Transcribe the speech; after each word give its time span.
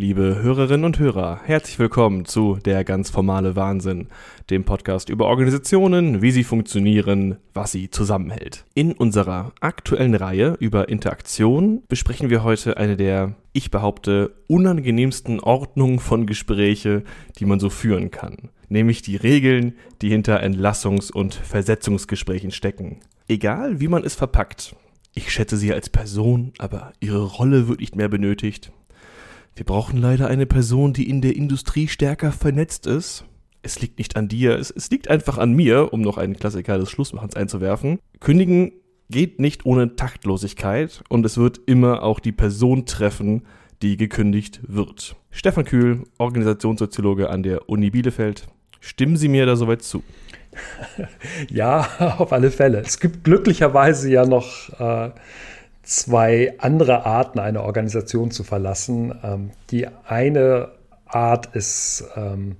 Liebe 0.00 0.38
Hörerinnen 0.40 0.84
und 0.84 1.00
Hörer, 1.00 1.40
herzlich 1.44 1.76
willkommen 1.80 2.24
zu 2.24 2.56
Der 2.64 2.84
ganz 2.84 3.10
formale 3.10 3.56
Wahnsinn, 3.56 4.06
dem 4.48 4.62
Podcast 4.62 5.08
über 5.08 5.26
Organisationen, 5.26 6.22
wie 6.22 6.30
sie 6.30 6.44
funktionieren, 6.44 7.38
was 7.52 7.72
sie 7.72 7.90
zusammenhält. 7.90 8.64
In 8.74 8.92
unserer 8.92 9.50
aktuellen 9.58 10.14
Reihe 10.14 10.56
über 10.60 10.88
Interaktion 10.88 11.82
besprechen 11.88 12.30
wir 12.30 12.44
heute 12.44 12.76
eine 12.76 12.96
der, 12.96 13.34
ich 13.52 13.72
behaupte, 13.72 14.36
unangenehmsten 14.46 15.40
Ordnungen 15.40 15.98
von 15.98 16.26
Gespräche, 16.26 17.02
die 17.40 17.44
man 17.44 17.58
so 17.58 17.68
führen 17.68 18.12
kann, 18.12 18.50
nämlich 18.68 19.02
die 19.02 19.16
Regeln, 19.16 19.74
die 20.00 20.10
hinter 20.10 20.40
Entlassungs- 20.44 21.10
und 21.10 21.34
Versetzungsgesprächen 21.34 22.52
stecken. 22.52 23.00
Egal 23.26 23.80
wie 23.80 23.88
man 23.88 24.04
es 24.04 24.14
verpackt, 24.14 24.76
ich 25.16 25.32
schätze 25.32 25.56
sie 25.56 25.72
als 25.72 25.90
Person, 25.90 26.52
aber 26.58 26.92
ihre 27.00 27.24
Rolle 27.24 27.66
wird 27.66 27.80
nicht 27.80 27.96
mehr 27.96 28.08
benötigt. 28.08 28.70
Wir 29.58 29.66
brauchen 29.66 30.00
leider 30.00 30.28
eine 30.28 30.46
Person, 30.46 30.92
die 30.92 31.10
in 31.10 31.20
der 31.20 31.34
Industrie 31.34 31.88
stärker 31.88 32.30
vernetzt 32.30 32.86
ist. 32.86 33.24
Es 33.60 33.80
liegt 33.80 33.98
nicht 33.98 34.14
an 34.14 34.28
dir, 34.28 34.56
es, 34.56 34.70
es 34.70 34.88
liegt 34.88 35.10
einfach 35.10 35.36
an 35.36 35.52
mir, 35.52 35.92
um 35.92 36.00
noch 36.00 36.16
einen 36.16 36.36
Klassiker 36.36 36.78
des 36.78 36.92
Schlussmachens 36.92 37.34
einzuwerfen. 37.34 37.98
Kündigen 38.20 38.70
geht 39.10 39.40
nicht 39.40 39.66
ohne 39.66 39.96
Taktlosigkeit 39.96 41.02
und 41.08 41.26
es 41.26 41.38
wird 41.38 41.58
immer 41.66 42.04
auch 42.04 42.20
die 42.20 42.30
Person 42.30 42.86
treffen, 42.86 43.46
die 43.82 43.96
gekündigt 43.96 44.60
wird. 44.62 45.16
Stefan 45.32 45.64
Kühl, 45.64 46.04
Organisationssoziologe 46.18 47.28
an 47.28 47.42
der 47.42 47.68
Uni 47.68 47.90
Bielefeld. 47.90 48.46
Stimmen 48.78 49.16
Sie 49.16 49.26
mir 49.26 49.44
da 49.44 49.56
soweit 49.56 49.82
zu? 49.82 50.04
Ja, 51.50 51.88
auf 52.18 52.32
alle 52.32 52.52
Fälle. 52.52 52.78
Es 52.78 53.00
gibt 53.00 53.24
glücklicherweise 53.24 54.08
ja 54.08 54.24
noch 54.24 54.70
äh, 54.78 55.10
zwei 55.88 56.54
andere 56.58 57.06
Arten, 57.06 57.38
eine 57.38 57.62
Organisation 57.62 58.30
zu 58.30 58.44
verlassen. 58.44 59.14
Ähm, 59.22 59.50
die 59.70 59.86
eine 60.06 60.68
Art 61.06 61.56
ist, 61.56 62.04
ähm, 62.14 62.56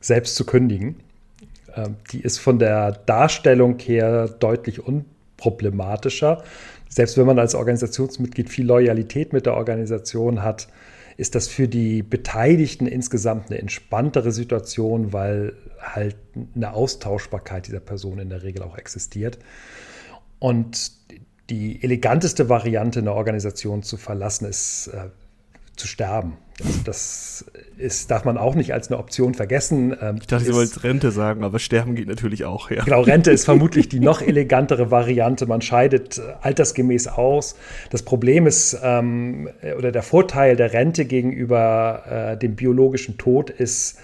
selbst 0.00 0.34
zu 0.34 0.44
kündigen. 0.44 0.96
Ähm, 1.76 1.94
die 2.10 2.20
ist 2.20 2.38
von 2.38 2.58
der 2.58 2.90
Darstellung 2.90 3.78
her 3.78 4.26
deutlich 4.26 4.84
unproblematischer. 4.84 6.42
Selbst 6.88 7.16
wenn 7.16 7.24
man 7.24 7.38
als 7.38 7.54
Organisationsmitglied 7.54 8.50
viel 8.50 8.66
Loyalität 8.66 9.32
mit 9.32 9.46
der 9.46 9.54
Organisation 9.54 10.42
hat, 10.42 10.66
ist 11.16 11.36
das 11.36 11.46
für 11.46 11.68
die 11.68 12.02
Beteiligten 12.02 12.86
insgesamt 12.86 13.48
eine 13.48 13.60
entspanntere 13.60 14.32
Situation, 14.32 15.12
weil 15.12 15.54
halt 15.80 16.16
eine 16.56 16.72
Austauschbarkeit 16.72 17.68
dieser 17.68 17.80
Person 17.80 18.18
in 18.18 18.28
der 18.28 18.42
Regel 18.42 18.64
auch 18.64 18.76
existiert. 18.76 19.38
Und 20.40 20.90
die 21.50 21.82
eleganteste 21.82 22.48
Variante, 22.48 23.00
eine 23.00 23.12
Organisation 23.12 23.82
zu 23.82 23.96
verlassen, 23.96 24.46
ist 24.46 24.88
äh, 24.88 25.08
zu 25.76 25.86
sterben. 25.86 26.36
Also 26.64 26.80
das 26.84 27.44
ist, 27.78 28.10
darf 28.10 28.24
man 28.24 28.36
auch 28.36 28.54
nicht 28.54 28.72
als 28.72 28.88
eine 28.88 28.98
Option 28.98 29.34
vergessen. 29.34 29.96
Ähm, 30.00 30.18
ich 30.20 30.26
dachte, 30.26 30.44
Sie 30.44 30.54
wollten 30.54 30.78
Rente 30.80 31.10
sagen, 31.10 31.42
aber 31.44 31.58
sterben 31.58 31.94
geht 31.94 32.08
natürlich 32.08 32.44
auch. 32.44 32.70
Ja. 32.70 32.84
Genau, 32.84 33.00
Rente 33.00 33.30
ist 33.30 33.44
vermutlich 33.44 33.88
die 33.88 34.00
noch 34.00 34.22
elegantere 34.22 34.90
Variante. 34.90 35.46
Man 35.46 35.62
scheidet 35.62 36.18
äh, 36.18 36.34
altersgemäß 36.42 37.08
aus. 37.08 37.56
Das 37.90 38.02
Problem 38.02 38.46
ist, 38.46 38.78
ähm, 38.82 39.48
oder 39.76 39.92
der 39.92 40.02
Vorteil 40.02 40.56
der 40.56 40.72
Rente 40.72 41.04
gegenüber 41.04 42.34
äh, 42.34 42.38
dem 42.38 42.54
biologischen 42.54 43.18
Tod 43.18 43.50
ist, 43.50 43.98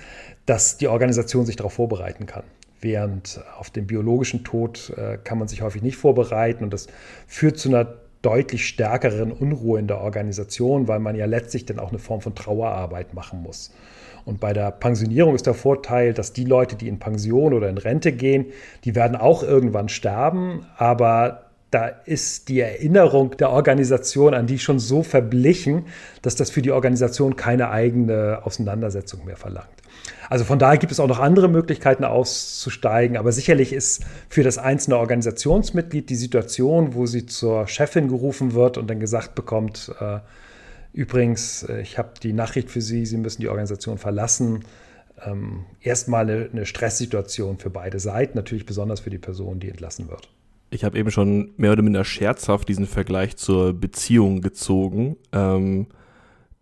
dass 0.47 0.79
die 0.79 0.89
Organisation 0.89 1.45
sich 1.47 1.57
darauf 1.57 1.75
vorbereiten 1.75 2.27
kann 2.27 2.43
während 2.81 3.41
auf 3.59 3.71
den 3.71 3.87
biologischen 3.87 4.45
Tod 4.45 4.93
äh, 4.97 5.19
kann 5.23 5.39
man 5.39 5.49
sich 5.49 5.63
häufig 5.63 5.83
nicht 5.83 5.97
vorbereiten 5.97 6.65
und 6.65 6.73
das 6.73 6.87
führt 7.27 7.59
zu 7.59 7.69
einer 7.69 7.95
deutlich 8.23 8.67
stärkeren 8.67 9.33
Unruhe 9.33 9.79
in 9.79 9.87
der 9.87 10.01
Organisation, 10.01 10.89
weil 10.89 10.99
man 10.99 11.15
ja 11.17 11.27
letztlich 11.27 11.67
dann 11.67 11.79
auch 11.79 11.91
eine 11.91 11.99
Form 11.99 12.21
von 12.21 12.35
Trauerarbeit 12.35 13.15
machen 13.15 13.43
muss. 13.43 13.73
Und 14.25 14.41
bei 14.41 14.53
der 14.53 14.73
Pensionierung 14.73 15.35
ist 15.35 15.47
der 15.47 15.55
Vorteil, 15.55 16.13
dass 16.13 16.33
die 16.33 16.45
Leute, 16.45 16.77
die 16.77 16.89
in 16.89 16.99
Pension 16.99 17.55
oder 17.55 17.69
in 17.69 17.79
Rente 17.79 18.13
gehen, 18.13 18.47
die 18.85 18.95
werden 18.95 19.17
auch 19.17 19.43
irgendwann 19.43 19.89
sterben, 19.89 20.67
aber 20.77 21.48
da 21.71 21.87
ist 21.89 22.49
die 22.49 22.61
Erinnerung 22.61 23.37
der 23.37 23.51
Organisation 23.51 24.33
an 24.33 24.47
die 24.47 24.59
schon 24.59 24.79
so 24.79 25.03
verblichen, 25.03 25.87
dass 26.23 26.35
das 26.35 26.51
für 26.51 26.63
die 26.63 26.73
Organisation 26.73 27.37
keine 27.37 27.71
eigene 27.71 28.41
Auseinandersetzung 28.45 29.25
mehr 29.27 29.37
verlangt. 29.37 29.69
Also 30.31 30.45
von 30.45 30.59
daher 30.59 30.79
gibt 30.79 30.93
es 30.93 31.01
auch 31.01 31.09
noch 31.09 31.21
andere 31.21 31.49
Möglichkeiten 31.49 32.05
auszusteigen, 32.05 33.17
aber 33.17 33.33
sicherlich 33.33 33.73
ist 33.73 34.05
für 34.29 34.43
das 34.43 34.59
einzelne 34.59 34.99
Organisationsmitglied 34.99 36.09
die 36.09 36.17
Situation, 36.17 36.95
wo 36.95 37.07
sie 37.07 37.27
zur 37.27 37.67
Chefin 37.67 38.09
gerufen 38.09 38.55
wird 38.55 38.79
und 38.79 38.89
dann 38.89 39.01
gesagt 39.01 39.35
bekommt, 39.35 39.93
äh, 40.01 40.21
übrigens, 40.93 41.63
äh, 41.65 41.81
ich 41.81 41.99
habe 41.99 42.11
die 42.23 42.33
Nachricht 42.33 42.71
für 42.71 42.81
Sie, 42.81 43.07
Sie 43.07 43.17
müssen 43.17 43.41
die 43.41 43.49
Organisation 43.49 43.99
verlassen, 43.99 44.65
ähm, 45.25 45.65
erstmal 45.81 46.29
eine, 46.29 46.49
eine 46.53 46.67
Stresssituation 46.67 47.59
für 47.59 47.71
beide 47.71 47.99
Seiten, 47.99 48.37
natürlich 48.37 48.67
besonders 48.67 49.01
für 49.01 49.11
die 49.11 49.19
Person, 49.19 49.61
die 49.61 49.69
entlassen 49.69 50.09
wird. 50.09 50.29
Ich 50.71 50.85
habe 50.85 50.99
eben 50.99 51.11
schon 51.11 51.53
mehr 51.57 51.73
oder 51.73 51.83
minder 51.83 52.05
scherzhaft 52.05 52.69
diesen 52.69 52.87
Vergleich 52.87 53.37
zur 53.37 53.73
Beziehung 53.73 54.41
gezogen. 54.41 55.17
Ähm, 55.33 55.87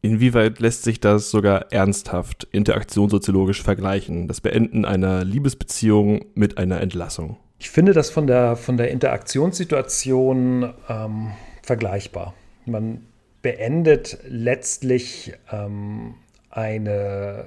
Inwieweit 0.07 0.61
lässt 0.61 0.85
sich 0.85 1.01
das 1.01 1.33
sogar 1.33 1.73
ernsthaft 1.73 2.47
interaktionssoziologisch 2.53 3.63
vergleichen, 3.63 4.29
das 4.29 4.41
Beenden 4.41 4.85
einer 4.85 5.25
Liebesbeziehung 5.25 6.27
mit 6.35 6.59
einer 6.59 6.81
Entlassung? 6.81 7.39
Ich 7.59 7.71
finde 7.71 7.93
das 7.93 8.11
von 8.11 8.29
der, 8.29 8.55
von 8.55 8.77
der 8.77 8.93
Interaktionssituation 8.93 10.73
ähm, 10.89 11.33
vergleichbar. 11.63 12.35
Man 12.67 13.07
beendet 13.43 14.19
letztlich 14.29 15.33
ähm, 15.51 16.15
eine 16.51 17.47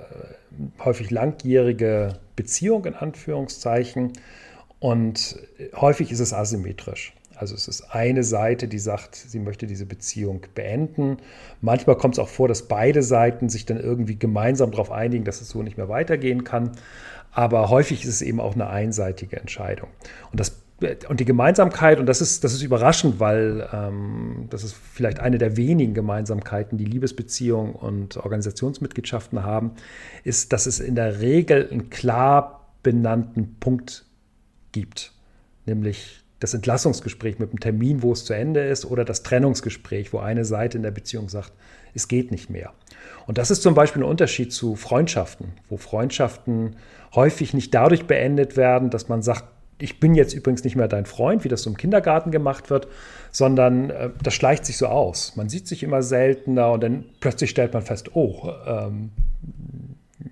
häufig 0.84 1.12
langjährige 1.12 2.20
Beziehung 2.36 2.84
in 2.84 2.96
Anführungszeichen 2.96 4.12
und 4.79 5.38
häufig 5.75 6.12
ist 6.12 6.19
es 6.19 6.34
asymmetrisch. 6.34 7.13
Also 7.35 7.56
es 7.56 7.69
ist 7.69 7.95
eine 7.95 8.25
Seite, 8.25 8.67
die 8.67 8.79
sagt, 8.79 9.16
sie 9.16 9.40
möchte 9.40 9.66
diese 9.66 9.85
Beziehung 9.85 10.41
beenden. 10.56 11.17
Manchmal 11.62 11.95
kommt 11.95 12.16
es 12.16 12.19
auch 12.19 12.28
vor, 12.28 12.50
dass 12.50 12.67
beide 12.67 13.01
Seiten 13.01 13.47
sich 13.47 13.66
dann 13.66 13.79
irgendwie 13.79 14.17
gemeinsam 14.17 14.72
darauf 14.72 14.91
einigen, 14.91 15.23
dass 15.23 15.40
es 15.40 15.47
so 15.47 15.63
nicht 15.63 15.78
mehr 15.78 15.88
weitergehen 15.88 16.44
kann. 16.44 16.72
Aber 17.31 17.69
häufig 17.69 18.03
ist 18.03 18.09
es 18.09 18.22
eben 18.22 18.41
auch 18.41 18.56
eine 18.56 18.67
einseitige 18.67 19.38
Entscheidung. 19.38 19.88
Und 20.31 20.40
das 20.40 20.62
und 21.09 21.19
die 21.19 21.25
Gemeinsamkeit, 21.25 22.00
und 22.00 22.06
das 22.06 22.22
ist, 22.22 22.46
das 22.46 22.53
ist 22.53 22.61
überraschend, 22.61 23.19
weil 23.19 23.67
ähm, 23.73 24.47
das 24.50 24.63
ist 24.63 24.73
vielleicht 24.73 25.19
eine 25.19 25.38
der 25.38 25.57
wenigen 25.57 25.94
Gemeinsamkeiten, 25.94 26.78
die 26.78 26.85
Liebesbeziehungen 26.85 27.73
und 27.73 28.16
Organisationsmitgliedschaften 28.16 29.44
haben, 29.44 29.72
ist, 30.23 30.53
dass 30.53 30.67
es 30.67 30.79
in 30.79 30.96
der 30.96 31.19
Regel 31.19 31.67
einen 31.69 31.90
klar 31.90 32.69
benannten 32.81 33.57
Punkt 33.59 34.06
gibt, 34.72 35.12
nämlich 35.66 36.22
das 36.40 36.53
Entlassungsgespräch 36.53 37.38
mit 37.40 37.52
dem 37.52 37.59
Termin, 37.59 38.02
wo 38.02 38.13
es 38.13 38.25
zu 38.25 38.34
Ende 38.34 38.62
ist, 38.62 38.85
oder 38.85 39.03
das 39.03 39.24
Trennungsgespräch, 39.24 40.13
wo 40.13 40.19
eine 40.19 40.46
Seite 40.46 40.78
in 40.78 40.84
der 40.84 40.91
Beziehung 40.91 41.28
sagt, 41.28 41.52
es 41.94 42.07
geht 42.07 42.31
nicht 42.31 42.50
mehr. 42.50 42.72
Und 43.28 43.38
das 43.38 43.52
ist 43.52 43.62
zum 43.62 43.74
Beispiel 43.74 44.03
ein 44.03 44.09
Unterschied 44.09 44.53
zu 44.53 44.75
Freundschaften, 44.75 45.53
wo 45.68 45.78
Freundschaften 45.78 46.78
häufig 47.13 47.53
nicht 47.53 47.74
dadurch 47.74 48.06
beendet 48.06 48.58
werden, 48.58 48.90
dass 48.90 49.09
man 49.09 49.22
sagt, 49.22 49.44
ich 49.81 50.00
bin 50.00 50.13
jetzt 50.13 50.34
übrigens 50.34 50.63
nicht 50.63 50.75
mehr 50.75 50.88
dein 50.88 51.06
Freund, 51.06 51.44
wie 51.44 51.47
das 51.47 51.63
so 51.63 51.69
im 51.69 51.78
Kindergarten 51.78 52.31
gemacht 52.31 52.69
wird, 52.69 52.88
sondern 53.31 53.90
äh, 53.90 54.09
das 54.22 54.34
schleicht 54.34 54.66
sich 54.66 54.78
so 54.78 54.88
aus. 54.88 55.35
Man 55.35 55.50
sieht 55.50 55.68
sich 55.68 55.84
immer 55.84 56.03
seltener 56.03 56.72
und 56.74 56.84
dann 56.84 57.06
plötzlich 57.22 57.50
stellt 57.50 57.74
man 57.74 57.81
fest, 57.81 58.16
oh, 58.16 58.52
ähm, 58.66 59.12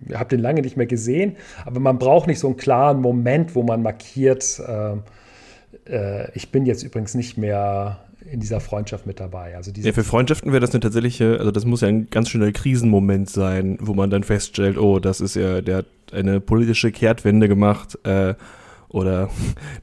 ihr 0.09 0.20
habt 0.20 0.31
den 0.31 0.40
lange 0.40 0.62
nicht 0.62 0.78
mehr 0.78 0.86
gesehen, 0.86 1.36
aber 1.66 1.80
man 1.80 2.00
braucht 2.00 2.28
nicht 2.28 2.40
so 2.40 2.48
einen 2.48 2.58
klaren 2.58 3.02
Moment, 3.02 3.56
wo 3.56 3.64
man 3.64 3.81
markiert, 3.81 4.59
äh, 4.59 4.96
äh, 5.90 6.31
ich 6.34 6.52
bin 6.52 6.66
jetzt 6.66 6.84
übrigens 6.84 7.16
nicht 7.16 7.38
mehr 7.38 8.00
in 8.31 8.40
dieser 8.40 8.59
Freundschaft 8.59 9.06
mit 9.06 9.20
dabei. 9.20 9.56
Also 9.56 9.72
ja, 9.72 9.94
für 9.94 10.03
Freundschaften 10.03 10.52
wäre 10.52 10.59
das 10.59 10.72
eine 10.72 10.81
tatsächliche, 10.81 11.38
also 11.40 11.52
das 11.52 11.66
muss 11.66 11.81
ja 11.81 11.88
ein 11.88 12.09
ganz 12.09 12.30
schöner 12.30 12.52
Krisenmoment 12.52 13.30
sein, 13.30 13.78
wo 13.80 13.94
man 13.94 14.09
dann 14.09 14.24
feststellt, 14.24 14.78
oh, 14.78 15.00
das 15.00 15.22
ist 15.22 15.35
ja, 15.35 15.61
der 15.61 15.78
hat 15.78 15.85
eine 16.11 16.40
politische 16.40 16.91
Kehrtwende 16.91 17.47
gemacht, 17.47 17.97
äh, 18.06 18.35
oder 18.89 19.29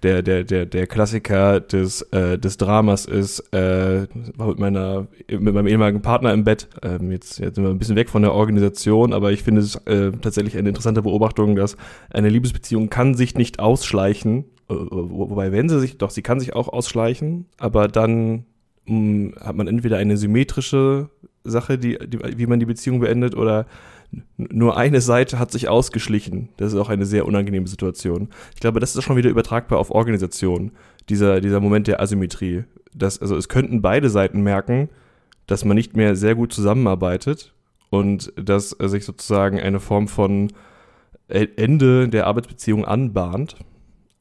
der, 0.02 0.22
der, 0.22 0.44
der, 0.44 0.66
der 0.66 0.86
Klassiker 0.86 1.60
des, 1.60 2.02
äh, 2.12 2.38
des 2.38 2.56
Dramas 2.56 3.04
ist, 3.04 3.40
äh, 3.52 4.06
war 4.36 4.48
mit 4.48 4.58
meiner, 4.58 5.06
mit 5.28 5.54
meinem 5.54 5.66
ehemaligen 5.66 6.02
Partner 6.02 6.32
im 6.32 6.44
Bett. 6.44 6.68
Ähm, 6.82 7.10
jetzt, 7.10 7.38
jetzt 7.38 7.56
sind 7.56 7.64
wir 7.64 7.70
ein 7.70 7.78
bisschen 7.78 7.96
weg 7.96 8.08
von 8.08 8.22
der 8.22 8.32
Organisation, 8.32 9.12
aber 9.12 9.32
ich 9.32 9.42
finde 9.42 9.60
es 9.60 9.76
äh, 9.86 10.12
tatsächlich 10.12 10.56
eine 10.56 10.68
interessante 10.68 11.02
Beobachtung, 11.02 11.56
dass 11.56 11.76
eine 12.10 12.28
Liebesbeziehung 12.28 12.88
kann 12.88 13.14
sich 13.14 13.34
nicht 13.34 13.58
ausschleichen, 13.58 14.44
äh, 14.68 14.74
wobei, 14.74 15.52
wenn 15.52 15.68
sie 15.68 15.80
sich, 15.80 15.98
doch, 15.98 16.10
sie 16.10 16.22
kann 16.22 16.40
sich 16.40 16.54
auch 16.54 16.68
ausschleichen, 16.68 17.46
aber 17.58 17.88
dann 17.88 18.46
mh, 18.86 18.86
hm, 18.86 19.34
hat 19.40 19.56
man 19.56 19.66
entweder 19.66 19.98
eine 19.98 20.16
symmetrische 20.16 21.10
Sache, 21.44 21.76
die, 21.76 21.98
die, 21.98 22.18
wie 22.38 22.46
man 22.46 22.58
die 22.58 22.66
Beziehung 22.66 23.00
beendet, 23.00 23.36
oder 23.36 23.66
nur 24.36 24.76
eine 24.76 25.00
Seite 25.00 25.38
hat 25.38 25.50
sich 25.50 25.68
ausgeschlichen. 25.68 26.48
Das 26.56 26.72
ist 26.72 26.78
auch 26.78 26.88
eine 26.88 27.06
sehr 27.06 27.26
unangenehme 27.26 27.66
Situation. 27.66 28.28
Ich 28.54 28.60
glaube, 28.60 28.80
das 28.80 28.94
ist 28.94 29.02
schon 29.04 29.16
wieder 29.16 29.30
übertragbar 29.30 29.78
auf 29.78 29.90
Organisation, 29.90 30.72
dieser, 31.08 31.40
dieser 31.40 31.60
Moment 31.60 31.86
der 31.86 32.00
Asymmetrie. 32.00 32.64
Das, 32.94 33.20
also 33.20 33.36
es 33.36 33.48
könnten 33.48 33.82
beide 33.82 34.10
Seiten 34.10 34.42
merken, 34.42 34.88
dass 35.46 35.64
man 35.64 35.76
nicht 35.76 35.96
mehr 35.96 36.16
sehr 36.16 36.34
gut 36.34 36.52
zusammenarbeitet 36.52 37.52
und 37.90 38.32
dass 38.36 38.70
sich 38.70 39.04
sozusagen 39.04 39.60
eine 39.60 39.80
Form 39.80 40.08
von 40.08 40.52
Ende 41.28 42.08
der 42.08 42.26
Arbeitsbeziehung 42.26 42.84
anbahnt. 42.84 43.56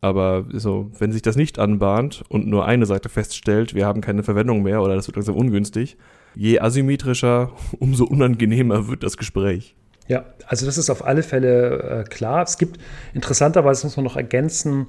Aber 0.02 0.46
so, 0.52 0.92
wenn 1.00 1.14
sich 1.14 1.22
das 1.22 1.38
nicht 1.38 1.60
anbahnt 1.60 2.24
und 2.28 2.46
nur 2.46 2.66
eine 2.66 2.86
Seite 2.86 3.08
feststellt, 3.08 3.74
wir 3.74 3.86
haben 3.86 4.02
keine 4.02 4.24
Verwendung 4.24 4.62
mehr 4.62 4.82
oder 4.82 4.96
das 4.96 5.08
wird 5.08 5.16
langsam 5.16 5.36
ungünstig, 5.36 5.98
je 6.36 6.60
asymmetrischer, 6.60 7.52
umso 7.80 8.06
unangenehmer 8.06 8.90
wird 8.90 9.04
das 9.04 9.18
Gespräch. 9.18 9.76
Ja, 10.08 10.26
also 10.48 10.66
das 10.66 10.78
ist 10.78 10.90
auf 10.90 11.06
alle 11.06 11.24
Fälle 11.24 12.04
äh, 12.06 12.10
klar. 12.10 12.44
Es 12.44 12.58
gibt 12.58 12.80
interessanterweise, 13.14 13.86
muss 13.86 13.96
man 13.96 14.04
noch 14.04 14.18
ergänzen, 14.18 14.88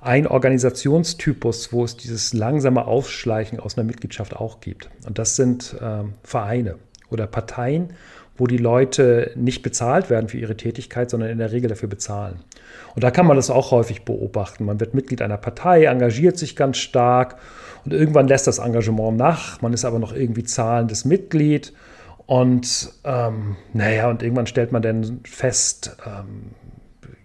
ein 0.00 0.26
Organisationstypus, 0.26 1.72
wo 1.72 1.84
es 1.84 1.96
dieses 1.96 2.32
langsame 2.32 2.86
Aufschleichen 2.86 3.60
aus 3.60 3.78
einer 3.78 3.84
Mitgliedschaft 3.84 4.34
auch 4.34 4.60
gibt. 4.60 4.90
Und 5.06 5.18
das 5.18 5.36
sind 5.36 5.76
äh, 5.80 6.04
Vereine 6.24 6.76
oder 7.10 7.26
Parteien, 7.26 7.90
wo 8.36 8.46
die 8.46 8.56
Leute 8.56 9.32
nicht 9.36 9.62
bezahlt 9.62 10.10
werden 10.10 10.28
für 10.28 10.38
ihre 10.38 10.56
Tätigkeit, 10.56 11.10
sondern 11.10 11.30
in 11.30 11.38
der 11.38 11.52
Regel 11.52 11.68
dafür 11.68 11.88
bezahlen. 11.88 12.40
Und 12.94 13.04
da 13.04 13.10
kann 13.10 13.26
man 13.26 13.36
das 13.36 13.50
auch 13.50 13.70
häufig 13.70 14.04
beobachten. 14.04 14.64
Man 14.64 14.80
wird 14.80 14.94
Mitglied 14.94 15.22
einer 15.22 15.36
Partei, 15.36 15.84
engagiert 15.84 16.36
sich 16.36 16.56
ganz 16.56 16.78
stark 16.78 17.36
und 17.84 17.92
irgendwann 17.92 18.26
lässt 18.26 18.46
das 18.46 18.58
Engagement 18.58 19.16
nach. 19.16 19.60
Man 19.60 19.72
ist 19.72 19.84
aber 19.84 19.98
noch 19.98 20.14
irgendwie 20.14 20.44
zahlendes 20.44 21.04
Mitglied. 21.04 21.72
Und 22.32 22.94
ähm, 23.04 23.56
naja, 23.74 24.08
und 24.08 24.22
irgendwann 24.22 24.46
stellt 24.46 24.72
man 24.72 24.80
dann 24.80 25.20
fest, 25.24 25.98
ähm, 26.06 26.52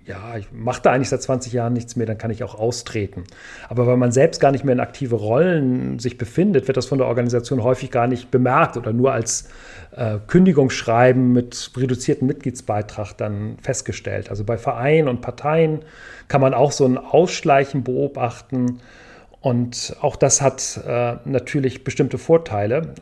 ja, 0.04 0.36
ich 0.36 0.52
mache 0.52 0.82
da 0.82 0.92
eigentlich 0.92 1.08
seit 1.08 1.22
20 1.22 1.54
Jahren 1.54 1.72
nichts 1.72 1.96
mehr, 1.96 2.06
dann 2.06 2.18
kann 2.18 2.30
ich 2.30 2.44
auch 2.44 2.56
austreten. 2.56 3.24
Aber 3.70 3.88
weil 3.88 3.96
man 3.96 4.12
selbst 4.12 4.42
gar 4.42 4.52
nicht 4.52 4.66
mehr 4.66 4.74
in 4.74 4.82
aktive 4.82 5.16
Rollen 5.16 5.98
sich 6.00 6.18
befindet, 6.18 6.68
wird 6.68 6.76
das 6.76 6.88
von 6.88 6.98
der 6.98 7.08
Organisation 7.08 7.64
häufig 7.64 7.90
gar 7.90 8.08
nicht 8.08 8.32
bemerkt 8.32 8.76
oder 8.76 8.92
nur 8.92 9.14
als 9.14 9.48
äh, 9.96 10.18
Kündigungsschreiben 10.28 11.32
mit 11.32 11.72
reduziertem 11.78 12.28
Mitgliedsbeitrag 12.28 13.14
dann 13.14 13.60
festgestellt. 13.62 14.30
Also 14.30 14.44
bei 14.44 14.58
Vereinen 14.58 15.08
und 15.08 15.22
Parteien 15.22 15.86
kann 16.28 16.42
man 16.42 16.54
auch 16.54 16.74
so 16.74 16.84
ein 16.84 16.98
Ausschleichen 16.98 17.86
beobachten. 17.86 18.82
Und 19.40 19.96
auch 20.02 20.18
das 20.18 20.42
hat 20.42 20.82
äh, 20.86 21.16
natürlich 21.24 21.86
bestimmte 21.86 22.18
Vorteile 22.18 22.94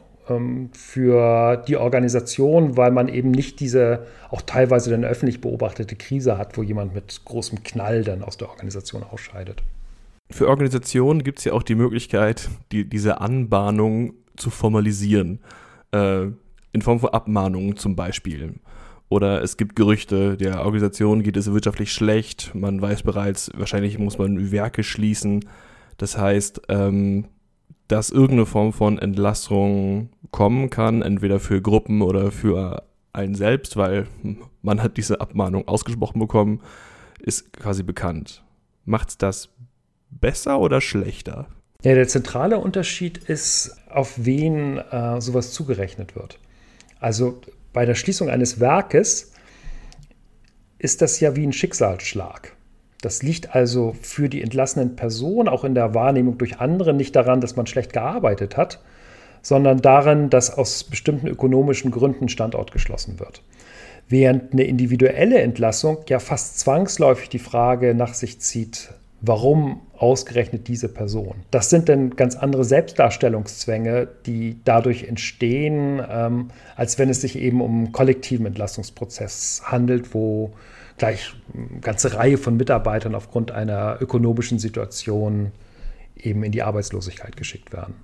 für 0.73 1.57
die 1.67 1.77
Organisation, 1.77 2.77
weil 2.77 2.91
man 2.91 3.07
eben 3.07 3.31
nicht 3.31 3.59
diese 3.59 4.05
auch 4.29 4.41
teilweise 4.41 4.89
dann 4.89 5.05
öffentlich 5.05 5.41
beobachtete 5.41 5.95
Krise 5.95 6.37
hat, 6.37 6.57
wo 6.57 6.63
jemand 6.63 6.95
mit 6.95 7.21
großem 7.25 7.63
Knall 7.63 8.03
dann 8.03 8.23
aus 8.23 8.37
der 8.37 8.49
Organisation 8.49 9.03
ausscheidet. 9.03 9.61
Für 10.31 10.47
Organisationen 10.47 11.23
gibt 11.23 11.39
es 11.39 11.45
ja 11.45 11.53
auch 11.53 11.63
die 11.63 11.75
Möglichkeit, 11.75 12.49
die, 12.71 12.89
diese 12.89 13.21
Anbahnung 13.21 14.13
zu 14.35 14.49
formalisieren. 14.49 15.39
Äh, 15.91 16.27
in 16.75 16.81
Form 16.81 16.99
von 16.99 17.09
Abmahnungen 17.09 17.77
zum 17.77 17.95
Beispiel. 17.95 18.55
Oder 19.07 19.41
es 19.41 19.55
gibt 19.55 19.75
Gerüchte, 19.75 20.35
der 20.35 20.65
Organisation 20.65 21.23
geht 21.23 21.37
es 21.37 21.51
wirtschaftlich 21.51 21.93
schlecht. 21.93 22.53
Man 22.53 22.81
weiß 22.81 23.03
bereits, 23.03 23.49
wahrscheinlich 23.55 23.97
muss 23.97 24.17
man 24.17 24.51
Werke 24.51 24.83
schließen. 24.83 25.45
Das 25.97 26.17
heißt, 26.17 26.63
ähm, 26.67 27.25
dass 27.87 28.09
irgendeine 28.09 28.45
Form 28.45 28.73
von 28.73 28.97
Entlassung 28.97 30.09
kommen 30.31 30.69
kann, 30.69 31.01
entweder 31.01 31.39
für 31.39 31.61
Gruppen 31.61 32.01
oder 32.01 32.31
für 32.31 32.83
einen 33.13 33.35
selbst, 33.35 33.77
weil 33.77 34.07
man 34.61 34.81
hat 34.81 34.97
diese 34.97 35.21
Abmahnung 35.21 35.67
ausgesprochen 35.67 36.19
bekommen, 36.19 36.61
ist 37.19 37.53
quasi 37.53 37.83
bekannt. 37.83 38.43
Macht 38.83 39.21
das 39.21 39.49
besser 40.09 40.59
oder 40.59 40.81
schlechter? 40.81 41.47
Ja, 41.83 41.93
der 41.93 42.07
zentrale 42.07 42.57
Unterschied 42.57 43.17
ist, 43.17 43.77
auf 43.89 44.13
wen 44.17 44.77
äh, 44.77 45.21
sowas 45.21 45.51
zugerechnet 45.51 46.15
wird. 46.15 46.39
Also 46.99 47.41
bei 47.73 47.85
der 47.85 47.95
Schließung 47.95 48.29
eines 48.29 48.59
Werkes 48.59 49.33
ist 50.79 51.01
das 51.01 51.19
ja 51.19 51.35
wie 51.35 51.45
ein 51.45 51.53
Schicksalsschlag. 51.53 52.54
Das 53.05 53.21
liegt 53.21 53.53
also 53.53 53.95
für 54.01 54.29
die 54.29 54.41
entlassenen 54.41 54.95
Personen 54.95 55.47
auch 55.47 55.63
in 55.63 55.75
der 55.75 55.93
Wahrnehmung 55.93 56.39
durch 56.39 56.59
andere 56.59 56.91
nicht 56.91 57.15
daran, 57.15 57.39
dass 57.39 57.55
man 57.55 57.67
schlecht 57.67 57.93
gearbeitet 57.93 58.57
hat, 58.57 58.79
sondern 59.43 59.79
daran, 59.79 60.31
dass 60.31 60.49
aus 60.57 60.83
bestimmten 60.83 61.27
ökonomischen 61.27 61.91
Gründen 61.91 62.29
Standort 62.29 62.71
geschlossen 62.71 63.19
wird. 63.19 63.43
Während 64.09 64.53
eine 64.53 64.63
individuelle 64.63 65.37
Entlassung 65.37 65.99
ja 66.09 66.17
fast 66.17 66.57
zwangsläufig 66.57 67.29
die 67.29 67.37
Frage 67.37 67.93
nach 67.93 68.15
sich 68.15 68.39
zieht, 68.39 68.89
warum 69.21 69.81
ausgerechnet 69.95 70.67
diese 70.67 70.89
Person. 70.89 71.35
Das 71.51 71.69
sind 71.69 71.89
dann 71.89 72.15
ganz 72.15 72.35
andere 72.35 72.63
Selbstdarstellungszwänge, 72.63 74.07
die 74.25 74.57
dadurch 74.65 75.03
entstehen, 75.03 76.01
ähm, 76.09 76.49
als 76.75 76.97
wenn 76.97 77.09
es 77.09 77.21
sich 77.21 77.37
eben 77.37 77.61
um 77.61 77.83
einen 77.83 77.91
kollektiven 77.91 78.47
Entlastungsprozess 78.47 79.61
handelt, 79.65 80.15
wo 80.15 80.53
gleich 80.97 81.33
eine 81.53 81.79
ganze 81.79 82.13
Reihe 82.15 82.37
von 82.37 82.57
Mitarbeitern 82.57 83.15
aufgrund 83.15 83.51
einer 83.51 83.97
ökonomischen 84.01 84.59
Situation 84.59 85.51
eben 86.15 86.43
in 86.43 86.51
die 86.51 86.63
Arbeitslosigkeit 86.63 87.35
geschickt 87.35 87.73
werden. 87.73 87.95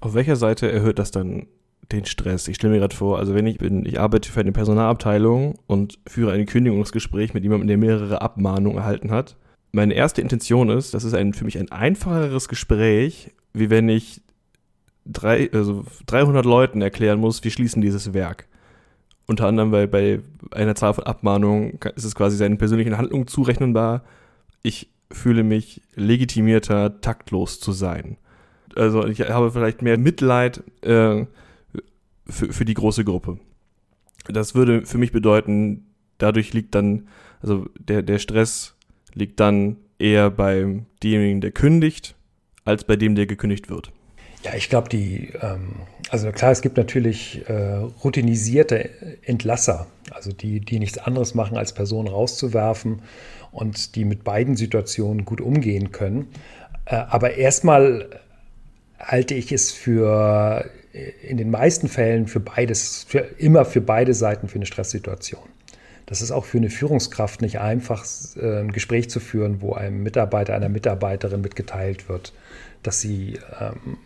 Auf 0.00 0.14
welcher 0.14 0.36
Seite 0.36 0.70
erhöht 0.70 0.98
das 0.98 1.10
dann 1.10 1.46
den 1.92 2.04
Stress? 2.04 2.48
Ich 2.48 2.56
stelle 2.56 2.72
mir 2.72 2.80
gerade 2.80 2.96
vor, 2.96 3.18
also 3.18 3.34
wenn 3.34 3.46
ich 3.46 3.58
bin, 3.58 3.84
ich 3.84 4.00
arbeite 4.00 4.30
für 4.30 4.40
eine 4.40 4.52
Personalabteilung 4.52 5.58
und 5.66 5.98
führe 6.06 6.32
ein 6.32 6.46
Kündigungsgespräch 6.46 7.34
mit 7.34 7.42
jemandem, 7.42 7.68
der 7.68 7.78
mehrere 7.78 8.22
Abmahnungen 8.22 8.78
erhalten 8.78 9.10
hat. 9.10 9.36
Meine 9.72 9.94
erste 9.94 10.22
Intention 10.22 10.70
ist, 10.70 10.94
das 10.94 11.04
ist 11.04 11.14
ein, 11.14 11.34
für 11.34 11.44
mich 11.44 11.58
ein 11.58 11.70
einfacheres 11.70 12.48
Gespräch, 12.48 13.32
wie 13.52 13.70
wenn 13.70 13.88
ich 13.88 14.22
drei, 15.04 15.50
also 15.52 15.84
300 16.06 16.44
Leuten 16.44 16.80
erklären 16.80 17.20
muss, 17.20 17.44
wir 17.44 17.50
schließen 17.50 17.82
dieses 17.82 18.14
Werk. 18.14 18.46
Unter 19.28 19.46
anderem, 19.46 19.72
weil 19.72 19.86
bei 19.86 20.20
einer 20.52 20.74
Zahl 20.74 20.94
von 20.94 21.04
Abmahnungen 21.04 21.78
ist 21.94 22.04
es 22.04 22.14
quasi 22.14 22.38
seinen 22.38 22.56
persönlichen 22.56 22.96
Handlungen 22.96 23.26
zurechnenbar. 23.26 24.02
Ich 24.62 24.88
fühle 25.12 25.42
mich 25.42 25.82
legitimierter, 25.94 27.02
taktlos 27.02 27.60
zu 27.60 27.72
sein. 27.72 28.16
Also 28.74 29.06
ich 29.06 29.20
habe 29.20 29.50
vielleicht 29.50 29.82
mehr 29.82 29.98
Mitleid 29.98 30.62
äh, 30.82 31.26
für, 32.26 32.52
für 32.52 32.64
die 32.64 32.74
große 32.74 33.04
Gruppe. 33.04 33.38
Das 34.28 34.54
würde 34.54 34.86
für 34.86 34.98
mich 34.98 35.12
bedeuten, 35.12 35.86
dadurch 36.16 36.54
liegt 36.54 36.74
dann, 36.74 37.08
also 37.42 37.66
der, 37.78 38.02
der 38.02 38.18
Stress 38.18 38.76
liegt 39.12 39.40
dann 39.40 39.76
eher 39.98 40.30
bei 40.30 40.84
demjenigen, 41.02 41.42
der 41.42 41.50
kündigt, 41.50 42.16
als 42.64 42.84
bei 42.84 42.96
dem, 42.96 43.14
der 43.14 43.26
gekündigt 43.26 43.68
wird. 43.68 43.92
Ja, 44.44 44.54
ich 44.54 44.68
glaube, 44.68 44.88
die, 44.88 45.32
ähm, 45.42 45.74
also 46.10 46.30
klar, 46.30 46.52
es 46.52 46.62
gibt 46.62 46.76
natürlich 46.76 47.42
äh, 47.48 47.74
routinisierte 48.04 48.90
Entlasser, 49.22 49.86
also 50.10 50.32
die, 50.32 50.60
die 50.60 50.78
nichts 50.78 50.98
anderes 50.98 51.34
machen, 51.34 51.56
als 51.56 51.72
Personen 51.72 52.08
rauszuwerfen 52.08 53.02
und 53.50 53.96
die 53.96 54.04
mit 54.04 54.22
beiden 54.24 54.56
Situationen 54.56 55.24
gut 55.24 55.40
umgehen 55.40 55.90
können. 55.90 56.28
Äh, 56.84 56.94
aber 56.96 57.34
erstmal 57.34 58.08
halte 58.98 59.34
ich 59.34 59.52
es 59.52 59.72
für 59.72 60.70
in 61.22 61.36
den 61.36 61.50
meisten 61.50 61.88
Fällen 61.88 62.26
für 62.26 62.40
beides, 62.40 63.04
für, 63.08 63.20
immer 63.38 63.64
für 63.64 63.80
beide 63.80 64.14
Seiten 64.14 64.48
für 64.48 64.56
eine 64.56 64.66
Stresssituation. 64.66 65.42
Das 66.06 66.22
ist 66.22 66.30
auch 66.30 66.46
für 66.46 66.58
eine 66.58 66.70
Führungskraft 66.70 67.42
nicht 67.42 67.60
einfach, 67.60 68.04
äh, 68.36 68.60
ein 68.60 68.72
Gespräch 68.72 69.10
zu 69.10 69.20
führen, 69.20 69.60
wo 69.60 69.74
einem 69.74 70.02
Mitarbeiter, 70.02 70.54
einer 70.54 70.68
Mitarbeiterin 70.68 71.40
mitgeteilt 71.40 72.08
wird, 72.08 72.32
dass 72.82 73.00
sie 73.00 73.38
ähm, 73.60 73.98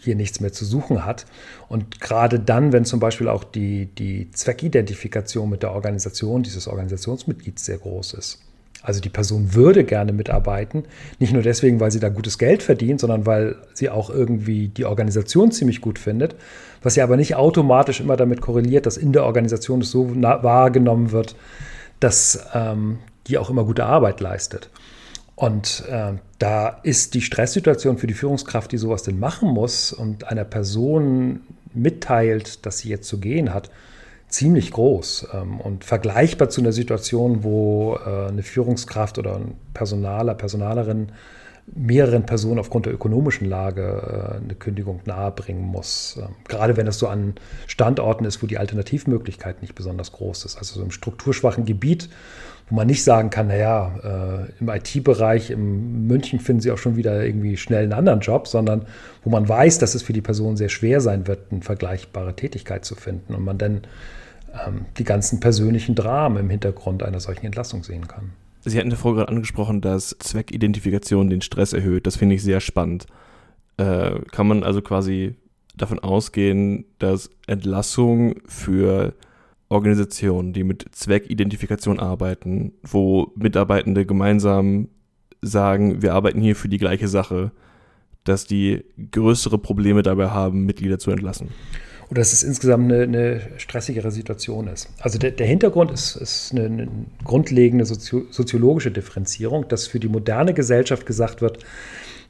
hier 0.00 0.14
nichts 0.14 0.40
mehr 0.40 0.52
zu 0.52 0.64
suchen 0.64 1.04
hat. 1.04 1.26
Und 1.68 2.00
gerade 2.00 2.38
dann, 2.38 2.72
wenn 2.72 2.84
zum 2.84 3.00
Beispiel 3.00 3.28
auch 3.28 3.44
die, 3.44 3.86
die 3.86 4.30
Zweckidentifikation 4.30 5.48
mit 5.48 5.62
der 5.62 5.72
Organisation 5.72 6.42
dieses 6.42 6.68
Organisationsmitglieds 6.68 7.64
sehr 7.64 7.78
groß 7.78 8.14
ist. 8.14 8.40
Also 8.82 9.00
die 9.00 9.08
Person 9.08 9.54
würde 9.54 9.82
gerne 9.84 10.12
mitarbeiten, 10.12 10.84
nicht 11.18 11.32
nur 11.32 11.42
deswegen, 11.42 11.80
weil 11.80 11.90
sie 11.90 11.98
da 11.98 12.08
gutes 12.08 12.38
Geld 12.38 12.62
verdient, 12.62 13.00
sondern 13.00 13.26
weil 13.26 13.56
sie 13.74 13.90
auch 13.90 14.10
irgendwie 14.10 14.68
die 14.68 14.84
Organisation 14.84 15.50
ziemlich 15.50 15.80
gut 15.80 15.98
findet, 15.98 16.36
was 16.82 16.94
ja 16.94 17.02
aber 17.02 17.16
nicht 17.16 17.34
automatisch 17.34 18.00
immer 18.00 18.16
damit 18.16 18.40
korreliert, 18.40 18.86
dass 18.86 18.96
in 18.96 19.12
der 19.12 19.24
Organisation 19.24 19.80
es 19.80 19.90
so 19.90 20.14
wahrgenommen 20.14 21.10
wird, 21.10 21.34
dass 21.98 22.46
ähm, 22.54 22.98
die 23.26 23.38
auch 23.38 23.50
immer 23.50 23.64
gute 23.64 23.86
Arbeit 23.86 24.20
leistet. 24.20 24.70
Und 25.36 25.84
äh, 25.90 26.14
da 26.38 26.68
ist 26.82 27.12
die 27.14 27.20
Stresssituation 27.20 27.98
für 27.98 28.06
die 28.06 28.14
Führungskraft, 28.14 28.72
die 28.72 28.78
sowas 28.78 29.02
denn 29.02 29.20
machen 29.20 29.50
muss 29.50 29.92
und 29.92 30.24
einer 30.28 30.44
Person 30.44 31.42
mitteilt, 31.74 32.64
dass 32.64 32.78
sie 32.78 32.88
jetzt 32.88 33.06
zu 33.06 33.20
gehen 33.20 33.52
hat, 33.52 33.70
ziemlich 34.28 34.72
groß 34.72 35.28
ähm, 35.34 35.60
und 35.60 35.84
vergleichbar 35.84 36.48
zu 36.48 36.62
einer 36.62 36.72
Situation, 36.72 37.44
wo 37.44 37.96
äh, 37.96 38.28
eine 38.28 38.42
Führungskraft 38.42 39.18
oder 39.18 39.36
ein 39.36 39.54
Personaler, 39.74 40.34
Personalerin 40.34 41.12
mehreren 41.74 42.24
Personen 42.24 42.60
aufgrund 42.60 42.86
der 42.86 42.94
ökonomischen 42.94 43.48
Lage 43.48 44.38
äh, 44.40 44.44
eine 44.44 44.54
Kündigung 44.54 45.00
nahebringen 45.04 45.64
muss. 45.64 46.18
Ähm, 46.20 46.34
gerade 46.46 46.76
wenn 46.76 46.86
es 46.86 46.98
so 46.98 47.08
an 47.08 47.34
Standorten 47.66 48.24
ist, 48.24 48.42
wo 48.42 48.46
die 48.46 48.58
Alternativmöglichkeit 48.58 49.62
nicht 49.62 49.74
besonders 49.74 50.12
groß 50.12 50.44
ist. 50.44 50.56
Also 50.56 50.78
so 50.78 50.82
im 50.82 50.92
strukturschwachen 50.92 51.64
Gebiet, 51.64 52.08
wo 52.68 52.76
man 52.76 52.86
nicht 52.86 53.02
sagen 53.02 53.30
kann, 53.30 53.48
naja, 53.48 54.46
äh, 54.48 54.60
im 54.60 54.68
IT-Bereich 54.68 55.50
in 55.50 56.06
München 56.06 56.38
finden 56.38 56.60
Sie 56.60 56.70
auch 56.70 56.78
schon 56.78 56.96
wieder 56.96 57.24
irgendwie 57.24 57.56
schnell 57.56 57.82
einen 57.82 57.92
anderen 57.92 58.20
Job, 58.20 58.46
sondern 58.46 58.86
wo 59.24 59.30
man 59.30 59.48
weiß, 59.48 59.78
dass 59.78 59.94
es 59.94 60.02
für 60.02 60.12
die 60.12 60.22
Person 60.22 60.56
sehr 60.56 60.68
schwer 60.68 61.00
sein 61.00 61.26
wird, 61.26 61.50
eine 61.50 61.62
vergleichbare 61.62 62.34
Tätigkeit 62.34 62.84
zu 62.84 62.94
finden 62.94 63.34
und 63.34 63.44
man 63.44 63.58
dann 63.58 63.82
ähm, 64.66 64.86
die 64.98 65.04
ganzen 65.04 65.40
persönlichen 65.40 65.96
Dramen 65.96 66.38
im 66.38 66.50
Hintergrund 66.50 67.02
einer 67.02 67.20
solchen 67.20 67.46
Entlassung 67.46 67.82
sehen 67.82 68.06
kann. 68.06 68.32
Sie 68.68 68.78
hatten 68.78 68.90
davor 68.90 69.14
gerade 69.14 69.28
angesprochen, 69.28 69.80
dass 69.80 70.16
Zweckidentifikation 70.18 71.30
den 71.30 71.40
Stress 71.40 71.72
erhöht. 71.72 72.06
Das 72.06 72.16
finde 72.16 72.34
ich 72.34 72.42
sehr 72.42 72.60
spannend. 72.60 73.06
Äh, 73.76 74.18
kann 74.32 74.48
man 74.48 74.64
also 74.64 74.82
quasi 74.82 75.36
davon 75.76 76.00
ausgehen, 76.00 76.84
dass 76.98 77.30
Entlassung 77.46 78.40
für 78.46 79.14
Organisationen, 79.68 80.52
die 80.52 80.64
mit 80.64 80.84
Zweckidentifikation 80.90 82.00
arbeiten, 82.00 82.72
wo 82.82 83.32
Mitarbeitende 83.36 84.04
gemeinsam 84.04 84.88
sagen, 85.42 86.02
wir 86.02 86.14
arbeiten 86.14 86.40
hier 86.40 86.56
für 86.56 86.68
die 86.68 86.78
gleiche 86.78 87.06
Sache, 87.06 87.52
dass 88.24 88.46
die 88.46 88.84
größere 89.12 89.58
Probleme 89.58 90.02
dabei 90.02 90.30
haben, 90.30 90.66
Mitglieder 90.66 90.98
zu 90.98 91.12
entlassen. 91.12 91.50
Oder 92.10 92.20
dass 92.20 92.32
es 92.32 92.42
insgesamt 92.42 92.92
eine, 92.92 93.02
eine 93.02 93.40
stressigere 93.58 94.10
Situation 94.10 94.68
ist. 94.68 94.88
Also 95.00 95.18
der, 95.18 95.32
der 95.32 95.46
Hintergrund 95.46 95.90
ist, 95.90 96.16
ist 96.16 96.52
eine, 96.52 96.66
eine, 96.66 96.88
grundlegende 97.24 97.84
sozio 97.84 98.22
soziologische 98.30 98.92
Differenzierung, 98.92 99.66
dass 99.68 99.86
für 99.86 99.98
die 99.98 100.08
moderne 100.08 100.54
Gesellschaft 100.54 101.04
gesagt 101.04 101.42
wird, 101.42 101.64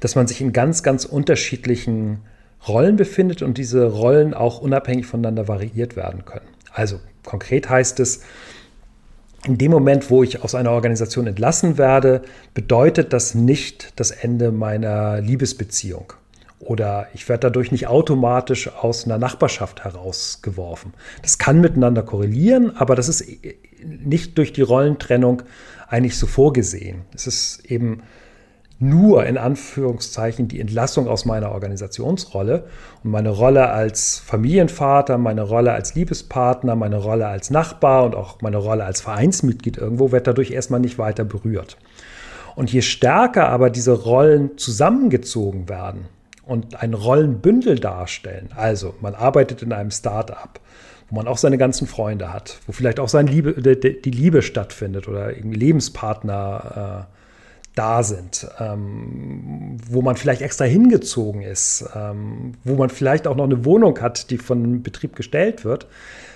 dass 0.01 0.15
man 0.15 0.27
sich 0.27 0.41
in 0.41 0.53
ganz, 0.53 0.83
ganz 0.83 1.05
unterschiedlichen 1.05 2.21
Rollen 2.67 2.97
befindet 2.97 3.43
und 3.43 3.59
diese 3.59 3.87
Rollen 3.87 4.35
auch 4.35 4.61
unabhängig 4.61 5.07
voneinander 5.07 5.47
variiert 5.47 5.95
werden 5.95 6.25
können. 6.25 6.47
Also 6.73 7.01
konkret 7.25 7.69
heißt 7.69 8.01
es, 8.01 8.23
in 9.47 9.59
dem 9.59 9.71
Moment, 9.71 10.11
wo 10.11 10.23
ich 10.23 10.43
aus 10.43 10.55
einer 10.55 10.73
Organisation 10.73 11.27
entlassen 11.27 11.79
werde, 11.79 12.23
bedeutet 12.55 13.13
das 13.13 13.35
nicht 13.35 13.93
das 13.97 14.11
Ende 14.11 14.51
meiner 14.51 15.21
Liebesbeziehung. 15.21 16.15
Oder 16.67 17.07
ich 17.15 17.29
werde 17.29 17.43
dadurch 17.43 17.71
nicht 17.71 17.87
automatisch 17.87 18.69
aus 18.75 19.05
einer 19.05 19.19
Nachbarschaft 19.19 19.85
herausgeworfen. 19.85 20.95
Das 21.23 21.39
kann 21.39 21.61
miteinander 21.61 22.03
korrelieren, 22.03 22.77
aber 22.77 22.97
das 22.97 23.09
ist 23.09 23.25
nicht 23.85 24.37
durch 24.37 24.53
die 24.53 24.63
Rollentrennung 24.63 25.43
eigentlich 25.89 26.19
so 26.19 26.27
vorgesehen. 26.27 27.03
Es 27.15 27.29
ist 27.29 27.65
eben 27.71 28.03
nur 28.81 29.27
in 29.27 29.39
Anführungszeichen 29.39 30.49
die 30.49 30.59
Entlassung 30.59 31.07
aus 31.07 31.25
meiner 31.25 31.53
Organisationsrolle 31.53 32.65
und 33.05 33.13
meine 33.13 33.31
Rolle 33.31 33.69
als 33.71 34.19
Familienvater, 34.19 35.19
meine 35.19 35.43
Rolle 35.43 35.73
als 35.73 35.95
Liebespartner, 35.95 36.75
meine 36.75 36.97
Rolle 36.97 37.29
als 37.29 37.51
Nachbar 37.51 38.05
und 38.05 38.17
auch 38.17 38.43
meine 38.43 38.59
Rolle 38.59 38.85
als 38.85 39.01
Vereinsmitglied 39.01 39.79
irgendwo 39.79 40.11
wird 40.11 40.27
dadurch 40.27 40.51
erstmal 40.51 40.81
nicht 40.81 40.99
weiter 40.99 41.25
berührt. 41.25 41.77
Und 42.57 42.73
je 42.73 42.83
stärker 42.83 43.51
aber 43.51 43.71
diese 43.71 43.93
Rollen 43.93 44.59
zusammengezogen 44.59 45.69
werden 45.69 46.09
und 46.47 46.81
ein 46.81 46.95
Rollenbündel 46.95 47.79
darstellen, 47.79 48.49
also 48.57 48.95
man 49.01 49.15
arbeitet 49.15 49.63
in 49.63 49.73
einem 49.73 49.91
Start-up, 49.91 50.61
wo 51.11 51.17
man 51.17 51.27
auch 51.27 51.39
seine 51.39 51.59
ganzen 51.59 51.87
Freunde 51.87 52.33
hat, 52.33 52.61
wo 52.67 52.73
vielleicht 52.73 53.01
auch 53.01 53.09
seine 53.09 53.31
Liebe, 53.31 53.55
die 53.55 54.11
Liebe 54.11 54.43
stattfindet 54.43 55.09
oder 55.09 55.37
irgendwie 55.37 55.59
Lebenspartner 55.59 57.07
äh, 57.11 57.17
da 57.75 58.03
sind, 58.03 58.49
ähm, 58.59 59.77
wo 59.89 60.03
man 60.03 60.17
vielleicht 60.17 60.41
extra 60.41 60.65
hingezogen 60.65 61.43
ist, 61.43 61.85
ähm, 61.95 62.53
wo 62.65 62.75
man 62.75 62.89
vielleicht 62.89 63.27
auch 63.27 63.37
noch 63.37 63.45
eine 63.45 63.65
Wohnung 63.65 64.01
hat, 64.01 64.31
die 64.31 64.39
von 64.39 64.83
Betrieb 64.83 65.15
gestellt 65.15 65.65
wird, 65.65 65.87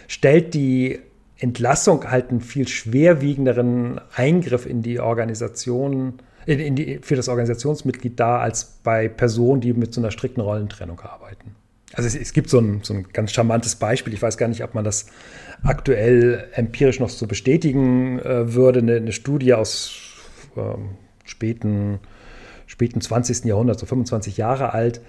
stellt 0.06 0.54
die 0.54 1.00
Entlassung 1.38 2.10
halt 2.10 2.30
einen 2.30 2.42
viel 2.42 2.68
schwerwiegenderen 2.68 4.00
Eingriff 4.14 4.66
in 4.66 4.82
die 4.82 5.00
Organisation, 5.00 6.20
in, 6.46 6.58
in 6.58 6.76
die, 6.76 6.98
für 7.02 7.16
das 7.16 7.28
Organisationsmitglied 7.28 8.18
dar, 8.18 8.40
als 8.40 8.64
bei 8.82 9.08
Personen, 9.08 9.60
die 9.60 9.72
mit 9.72 9.94
so 9.94 10.00
einer 10.00 10.10
strikten 10.10 10.40
Rollentrennung 10.40 11.00
arbeiten. 11.00 11.54
Also 11.92 12.06
es, 12.06 12.14
es 12.14 12.32
gibt 12.32 12.48
so 12.48 12.58
ein, 12.58 12.80
so 12.82 12.94
ein 12.94 13.06
ganz 13.12 13.32
charmantes 13.32 13.76
Beispiel, 13.76 14.14
ich 14.14 14.22
weiß 14.22 14.36
gar 14.36 14.48
nicht, 14.48 14.62
ob 14.62 14.74
man 14.74 14.84
das 14.84 15.06
aktuell 15.62 16.48
empirisch 16.52 17.00
noch 17.00 17.08
so 17.08 17.26
bestätigen 17.26 18.18
äh, 18.20 18.54
würde, 18.54 18.80
eine, 18.80 18.96
eine 18.96 19.12
Studie 19.12 19.54
aus 19.54 19.92
ähm, 20.56 20.90
späten, 21.24 21.98
späten 22.66 23.00
20. 23.00 23.44
Jahrhundert, 23.44 23.78
so 23.78 23.86
25 23.86 24.36
Jahre 24.36 24.72
alt, 24.72 25.00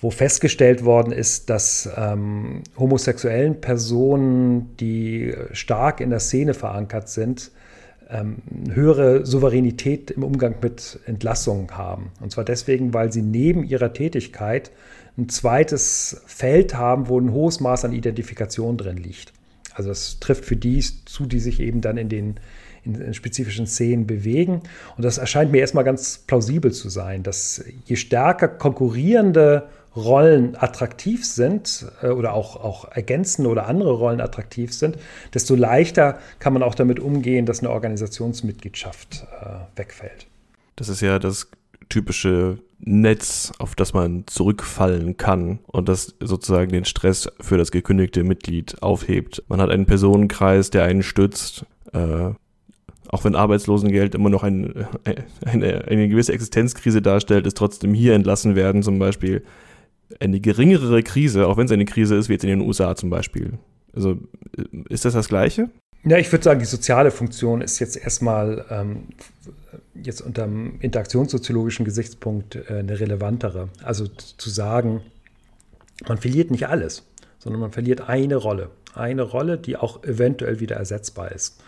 wo 0.00 0.10
festgestellt 0.10 0.84
worden 0.84 1.12
ist, 1.12 1.50
dass 1.50 1.88
ähm, 1.96 2.62
homosexuellen 2.78 3.60
Personen, 3.60 4.76
die 4.78 5.34
stark 5.52 6.00
in 6.00 6.10
der 6.10 6.20
Szene 6.20 6.54
verankert 6.54 7.08
sind, 7.08 7.50
höhere 8.72 9.24
Souveränität 9.24 10.10
im 10.10 10.24
Umgang 10.24 10.56
mit 10.62 10.98
Entlassungen 11.06 11.70
haben. 11.76 12.10
Und 12.20 12.32
zwar 12.32 12.44
deswegen, 12.44 12.92
weil 12.92 13.12
sie 13.12 13.22
neben 13.22 13.62
ihrer 13.62 13.92
Tätigkeit 13.92 14.70
ein 15.16 15.28
zweites 15.28 16.22
Feld 16.26 16.74
haben, 16.74 17.08
wo 17.08 17.20
ein 17.20 17.32
hohes 17.32 17.60
Maß 17.60 17.84
an 17.84 17.92
Identifikation 17.92 18.76
drin 18.76 18.96
liegt. 18.96 19.32
Also 19.74 19.90
das 19.90 20.18
trifft 20.18 20.44
für 20.44 20.56
die 20.56 20.80
zu, 20.80 21.26
die 21.26 21.40
sich 21.40 21.60
eben 21.60 21.80
dann 21.80 21.96
in 21.96 22.08
den 22.08 22.40
in 22.82 23.12
spezifischen 23.14 23.66
Szenen 23.66 24.06
bewegen. 24.06 24.62
Und 24.96 25.04
das 25.04 25.18
erscheint 25.18 25.52
mir 25.52 25.58
erstmal 25.58 25.84
ganz 25.84 26.18
plausibel 26.26 26.72
zu 26.72 26.88
sein, 26.88 27.22
dass 27.22 27.62
je 27.84 27.96
stärker 27.96 28.48
konkurrierende 28.48 29.68
Rollen 29.96 30.56
attraktiv 30.56 31.24
sind 31.26 31.86
äh, 32.02 32.08
oder 32.08 32.32
auch, 32.34 32.56
auch 32.56 32.90
ergänzende 32.92 33.50
oder 33.50 33.66
andere 33.66 33.92
Rollen 33.92 34.20
attraktiv 34.20 34.72
sind, 34.72 34.98
desto 35.34 35.54
leichter 35.54 36.18
kann 36.38 36.52
man 36.52 36.62
auch 36.62 36.74
damit 36.74 37.00
umgehen, 37.00 37.46
dass 37.46 37.60
eine 37.60 37.70
Organisationsmitgliedschaft 37.70 39.26
äh, 39.42 39.78
wegfällt. 39.78 40.26
Das 40.76 40.88
ist 40.88 41.00
ja 41.00 41.18
das 41.18 41.48
typische 41.88 42.58
Netz, 42.78 43.52
auf 43.58 43.74
das 43.74 43.92
man 43.92 44.26
zurückfallen 44.26 45.16
kann 45.16 45.58
und 45.66 45.88
das 45.88 46.14
sozusagen 46.20 46.70
den 46.70 46.84
Stress 46.84 47.28
für 47.40 47.58
das 47.58 47.70
gekündigte 47.70 48.24
Mitglied 48.24 48.82
aufhebt. 48.82 49.42
Man 49.48 49.60
hat 49.60 49.70
einen 49.70 49.86
Personenkreis, 49.86 50.70
der 50.70 50.84
einen 50.84 51.02
stützt, 51.02 51.66
äh, 51.92 52.30
auch 53.08 53.24
wenn 53.24 53.34
Arbeitslosengeld 53.34 54.14
immer 54.14 54.30
noch 54.30 54.44
ein, 54.44 54.86
äh, 55.04 55.16
eine, 55.44 55.84
eine 55.86 56.08
gewisse 56.08 56.32
Existenzkrise 56.32 57.02
darstellt, 57.02 57.46
ist 57.46 57.56
trotzdem 57.56 57.92
hier 57.92 58.14
entlassen 58.14 58.54
werden 58.54 58.82
zum 58.82 58.98
Beispiel 58.98 59.42
eine 60.18 60.40
geringere 60.40 61.02
Krise, 61.02 61.46
auch 61.46 61.56
wenn 61.56 61.66
es 61.66 61.72
eine 61.72 61.84
Krise 61.84 62.16
ist, 62.16 62.28
wie 62.28 62.34
jetzt 62.34 62.44
in 62.44 62.50
den 62.50 62.60
USA 62.60 62.96
zum 62.96 63.10
Beispiel. 63.10 63.58
Also 63.94 64.12
äh, 64.56 64.64
ist 64.88 65.04
das 65.04 65.14
das 65.14 65.28
Gleiche? 65.28 65.70
Ja, 66.04 66.16
ich 66.16 66.32
würde 66.32 66.44
sagen, 66.44 66.60
die 66.60 66.66
soziale 66.66 67.10
Funktion 67.10 67.60
ist 67.60 67.78
jetzt 67.78 67.96
erstmal 67.96 68.64
ähm, 68.70 69.08
jetzt 69.94 70.22
unter 70.22 70.44
dem 70.44 70.80
interaktionssoziologischen 70.80 71.84
Gesichtspunkt 71.84 72.56
äh, 72.56 72.78
eine 72.78 72.98
relevantere. 72.98 73.68
Also 73.82 74.06
zu 74.06 74.50
sagen, 74.50 75.02
man 76.08 76.18
verliert 76.18 76.50
nicht 76.50 76.68
alles, 76.68 77.06
sondern 77.38 77.60
man 77.60 77.72
verliert 77.72 78.08
eine 78.08 78.36
Rolle. 78.36 78.70
Eine 78.94 79.22
Rolle, 79.22 79.58
die 79.58 79.76
auch 79.76 80.02
eventuell 80.02 80.60
wieder 80.60 80.76
ersetzbar 80.76 81.32
ist. 81.32 81.62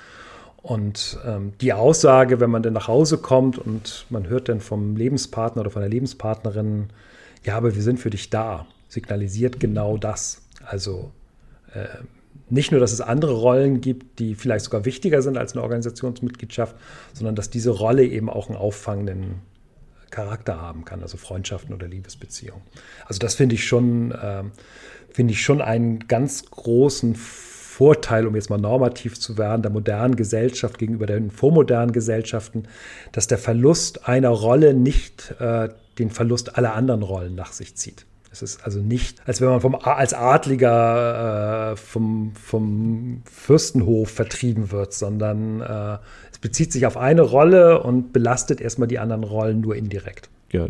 Und 0.63 1.19
ähm, 1.27 1.53
die 1.61 1.73
Aussage, 1.73 2.41
wenn 2.41 2.51
man 2.51 2.63
dann 2.63 2.73
nach 2.73 2.89
Hause 2.89 3.19
kommt 3.19 3.59
und 3.59 4.07
man 4.11 4.29
hört 4.29 4.49
dann 4.49 4.61
vom 4.61 4.97
Lebenspartner 4.97 5.61
oder 5.63 5.71
von 5.71 5.83
der 5.83 5.91
Lebenspartnerin, 5.91 6.89
ja, 7.45 7.57
aber 7.57 7.75
wir 7.75 7.83
sind 7.83 7.99
für 7.99 8.11
dich 8.11 8.31
da, 8.31 8.67
signalisiert 8.89 9.61
genau 9.61 9.97
das. 9.97 10.43
Also 10.65 11.13
äh, 11.75 11.87
nicht 12.51 12.71
nur, 12.71 12.81
dass 12.81 12.93
es 12.93 13.01
andere 13.01 13.33
Rollen 13.33 13.81
gibt, 13.81 14.19
die 14.19 14.35
vielleicht 14.35 14.67
sogar 14.67 14.85
wichtiger 14.85 15.23
sind 15.23 15.39
als 15.39 15.53
eine 15.53 15.63
Organisationsmitgliedschaft, 15.63 16.77
sondern 17.15 17.35
dass 17.35 17.51
diese 17.51 17.71
Rolle 17.71 18.05
eben 18.05 18.29
auch 18.29 18.49
einen 18.49 18.59
auffangenden 18.59 19.41
Charakter 20.11 20.61
haben 20.61 20.85
kann, 20.85 21.03
also 21.03 21.17
Freundschaften 21.17 21.75
oder 21.75 21.89
Liebesbeziehungen. 21.89 22.63
Also 23.07 23.19
das 23.19 23.35
finde 23.35 23.55
ich 23.55 23.67
schon, 23.67 24.13
äh, 24.13 24.45
finde 25.11 25.33
ich 25.33 25.43
schon 25.43 25.63
einen 25.63 26.07
ganz 26.07 26.45
großen 26.51 27.15
Vorteil, 27.15 28.27
um 28.27 28.35
jetzt 28.35 28.51
mal 28.51 28.59
normativ 28.59 29.19
zu 29.19 29.39
werden, 29.39 29.63
der 29.63 29.71
modernen 29.71 30.15
Gesellschaft 30.15 30.79
gegenüber 30.79 31.07
den 31.07 31.31
vormodernen 31.31 31.93
Gesellschaften, 31.93 32.65
dass 33.13 33.27
der 33.27 33.39
Verlust 33.39 34.07
einer 34.07 34.29
Rolle 34.29 34.75
nicht 34.75 35.35
äh, 35.41 35.71
den 35.99 36.11
Verlust 36.11 36.57
aller 36.57 36.75
anderen 36.75 37.03
Rollen 37.03 37.35
nach 37.35 37.53
sich 37.53 37.75
zieht. 37.77 38.07
Es 38.31 38.41
ist 38.41 38.65
also 38.65 38.81
nicht, 38.81 39.21
als 39.27 39.43
wenn 39.43 39.49
man 39.49 39.61
vom, 39.61 39.75
als 39.75 40.15
Adliger 40.15 41.73
äh, 41.73 41.77
vom, 41.77 42.33
vom 42.35 43.23
Fürstenhof 43.31 44.09
vertrieben 44.11 44.71
wird, 44.71 44.95
sondern 44.95 45.61
äh, 45.61 45.99
es 46.33 46.39
bezieht 46.39 46.73
sich 46.73 46.87
auf 46.87 46.97
eine 46.97 47.21
Rolle 47.21 47.83
und 47.83 48.15
belastet 48.15 48.63
erstmal 48.63 48.89
die 48.89 48.99
anderen 48.99 49.25
Rollen 49.25 49.61
nur 49.61 49.77
indirekt 49.77 50.31
ja, 50.53 50.67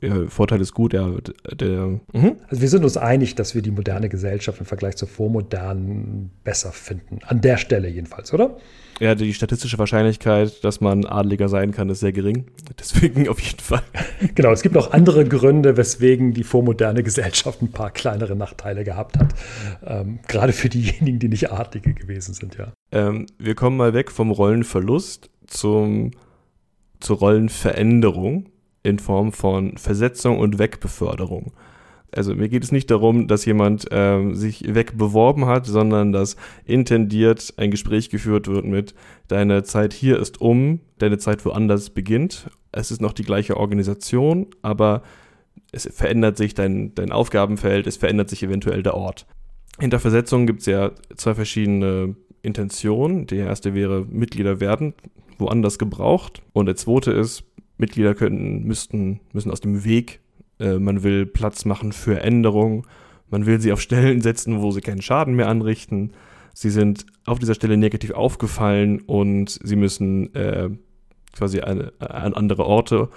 der 0.00 0.28
Vorteil 0.28 0.60
ist 0.60 0.72
gut. 0.72 0.94
Ja, 0.94 1.14
der, 1.52 2.00
mhm. 2.12 2.36
Also 2.48 2.62
wir 2.62 2.68
sind 2.68 2.84
uns 2.84 2.96
einig, 2.96 3.34
dass 3.34 3.54
wir 3.54 3.62
die 3.62 3.70
moderne 3.70 4.08
Gesellschaft 4.08 4.60
im 4.60 4.66
Vergleich 4.66 4.96
zur 4.96 5.08
vormodernen 5.08 6.30
besser 6.42 6.72
finden. 6.72 7.18
An 7.26 7.40
der 7.40 7.58
Stelle 7.58 7.88
jedenfalls, 7.88 8.32
oder? 8.32 8.56
Ja, 9.00 9.14
die 9.14 9.32
statistische 9.32 9.78
Wahrscheinlichkeit, 9.78 10.62
dass 10.62 10.82
man 10.82 11.06
Adliger 11.06 11.48
sein 11.48 11.72
kann, 11.72 11.88
ist 11.88 12.00
sehr 12.00 12.12
gering. 12.12 12.44
Deswegen 12.78 13.28
auf 13.28 13.40
jeden 13.40 13.60
Fall. 13.60 13.82
Genau, 14.34 14.52
es 14.52 14.60
gibt 14.60 14.74
noch 14.74 14.92
andere 14.92 15.24
Gründe, 15.24 15.78
weswegen 15.78 16.34
die 16.34 16.44
vormoderne 16.44 17.02
Gesellschaft 17.02 17.62
ein 17.62 17.72
paar 17.72 17.90
kleinere 17.90 18.36
Nachteile 18.36 18.84
gehabt 18.84 19.18
hat. 19.18 19.34
Ähm, 19.82 20.18
gerade 20.28 20.52
für 20.52 20.68
diejenigen, 20.68 21.18
die 21.18 21.28
nicht 21.28 21.50
Adlige 21.50 21.94
gewesen 21.94 22.34
sind, 22.34 22.56
ja. 22.58 22.72
Ähm, 22.92 23.24
wir 23.38 23.54
kommen 23.54 23.78
mal 23.78 23.94
weg 23.94 24.10
vom 24.10 24.30
Rollenverlust 24.30 25.30
zum, 25.46 26.10
zur 27.00 27.16
Rollenveränderung 27.16 28.50
in 28.82 28.98
Form 28.98 29.32
von 29.32 29.78
Versetzung 29.78 30.38
und 30.38 30.58
Wegbeförderung. 30.58 31.52
Also 32.14 32.34
mir 32.34 32.48
geht 32.48 32.64
es 32.64 32.72
nicht 32.72 32.90
darum, 32.90 33.28
dass 33.28 33.44
jemand 33.44 33.86
ähm, 33.90 34.34
sich 34.34 34.74
wegbeworben 34.74 35.46
hat, 35.46 35.66
sondern 35.66 36.12
dass 36.12 36.36
intendiert 36.64 37.54
ein 37.56 37.70
Gespräch 37.70 38.10
geführt 38.10 38.48
wird 38.48 38.64
mit 38.64 38.94
deine 39.28 39.62
Zeit 39.62 39.92
hier 39.92 40.18
ist 40.18 40.40
um, 40.40 40.80
deine 40.98 41.18
Zeit 41.18 41.44
woanders 41.44 41.90
beginnt. 41.90 42.50
Es 42.72 42.90
ist 42.90 43.00
noch 43.00 43.12
die 43.12 43.24
gleiche 43.24 43.56
Organisation, 43.56 44.46
aber 44.62 45.02
es 45.72 45.88
verändert 45.92 46.36
sich 46.36 46.54
dein, 46.54 46.94
dein 46.94 47.12
Aufgabenfeld, 47.12 47.86
es 47.86 47.96
verändert 47.96 48.28
sich 48.28 48.42
eventuell 48.42 48.82
der 48.82 48.94
Ort. 48.94 49.26
Hinter 49.78 50.00
Versetzungen 50.00 50.46
gibt 50.46 50.60
es 50.60 50.66
ja 50.66 50.92
zwei 51.16 51.34
verschiedene 51.34 52.16
Intentionen. 52.42 53.26
Die 53.26 53.36
erste 53.36 53.74
wäre, 53.74 54.04
Mitglieder 54.08 54.60
werden 54.60 54.94
woanders 55.38 55.78
gebraucht. 55.78 56.42
Und 56.52 56.66
der 56.66 56.76
zweite 56.76 57.12
ist, 57.12 57.44
Mitglieder 57.78 58.14
könnten, 58.14 58.64
müssten, 58.64 59.20
müssen 59.32 59.50
aus 59.50 59.60
dem 59.60 59.84
Weg 59.84 60.20
äh, 60.60 60.78
man 60.78 61.02
will 61.02 61.26
Platz 61.26 61.64
machen 61.64 61.92
für 61.92 62.20
Änderungen. 62.20 62.82
Man 63.30 63.46
will 63.46 63.60
sie 63.60 63.72
auf 63.72 63.80
Stellen 63.80 64.20
setzen, 64.20 64.60
wo 64.60 64.70
sie 64.70 64.80
keinen 64.80 65.02
Schaden 65.02 65.34
mehr 65.34 65.48
anrichten. 65.48 66.12
Sie 66.52 66.70
sind 66.70 67.06
auf 67.26 67.38
dieser 67.38 67.54
Stelle 67.54 67.76
negativ 67.76 68.10
aufgefallen 68.10 69.00
und 69.00 69.58
sie 69.62 69.76
müssen 69.76 70.34
äh, 70.34 70.68
quasi 71.32 71.60
an 71.60 72.34
andere 72.34 72.66
Orte. 72.66 73.08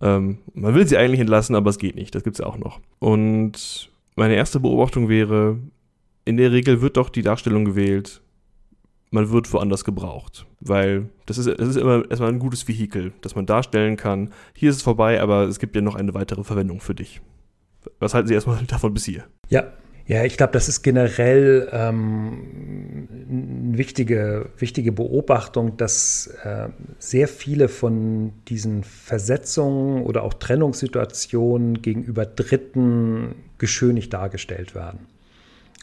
Ähm, 0.00 0.38
man 0.54 0.74
will 0.74 0.86
sie 0.86 0.96
eigentlich 0.96 1.20
entlassen, 1.20 1.56
aber 1.56 1.70
es 1.70 1.78
geht 1.78 1.96
nicht. 1.96 2.14
Das 2.14 2.22
gibt 2.22 2.36
es 2.36 2.40
ja 2.40 2.46
auch 2.46 2.58
noch. 2.58 2.80
Und 2.98 3.90
meine 4.14 4.34
erste 4.34 4.60
Beobachtung 4.60 5.08
wäre, 5.08 5.58
in 6.24 6.36
der 6.36 6.52
Regel 6.52 6.80
wird 6.80 6.96
doch 6.96 7.08
die 7.08 7.22
Darstellung 7.22 7.64
gewählt, 7.64 8.20
man 9.16 9.30
wird 9.30 9.52
woanders 9.52 9.84
gebraucht. 9.84 10.46
Weil 10.60 11.08
das 11.26 11.38
ist, 11.38 11.48
das 11.58 11.68
ist 11.68 11.76
immer 11.76 12.08
erstmal 12.08 12.30
ein 12.30 12.38
gutes 12.38 12.68
Vehikel, 12.68 13.12
das 13.22 13.34
man 13.34 13.46
darstellen 13.46 13.96
kann. 13.96 14.30
Hier 14.54 14.70
ist 14.70 14.76
es 14.76 14.82
vorbei, 14.82 15.20
aber 15.20 15.44
es 15.44 15.58
gibt 15.58 15.74
ja 15.74 15.82
noch 15.82 15.96
eine 15.96 16.14
weitere 16.14 16.44
Verwendung 16.44 16.80
für 16.80 16.94
dich. 16.94 17.20
Was 17.98 18.14
halten 18.14 18.28
Sie 18.28 18.34
erstmal 18.34 18.62
davon 18.66 18.94
bis 18.94 19.04
hier? 19.06 19.24
Ja, 19.48 19.72
ja, 20.06 20.22
ich 20.22 20.36
glaube, 20.36 20.52
das 20.52 20.68
ist 20.68 20.82
generell 20.82 21.68
ähm, 21.72 23.08
eine 23.28 23.76
wichtige, 23.76 24.50
wichtige 24.56 24.92
Beobachtung, 24.92 25.76
dass 25.76 26.28
äh, 26.44 26.68
sehr 26.98 27.26
viele 27.26 27.68
von 27.68 28.32
diesen 28.46 28.84
Versetzungen 28.84 30.04
oder 30.04 30.22
auch 30.22 30.34
Trennungssituationen 30.34 31.82
gegenüber 31.82 32.24
Dritten 32.24 33.34
geschönigt 33.58 34.12
dargestellt 34.12 34.76
werden. 34.76 35.08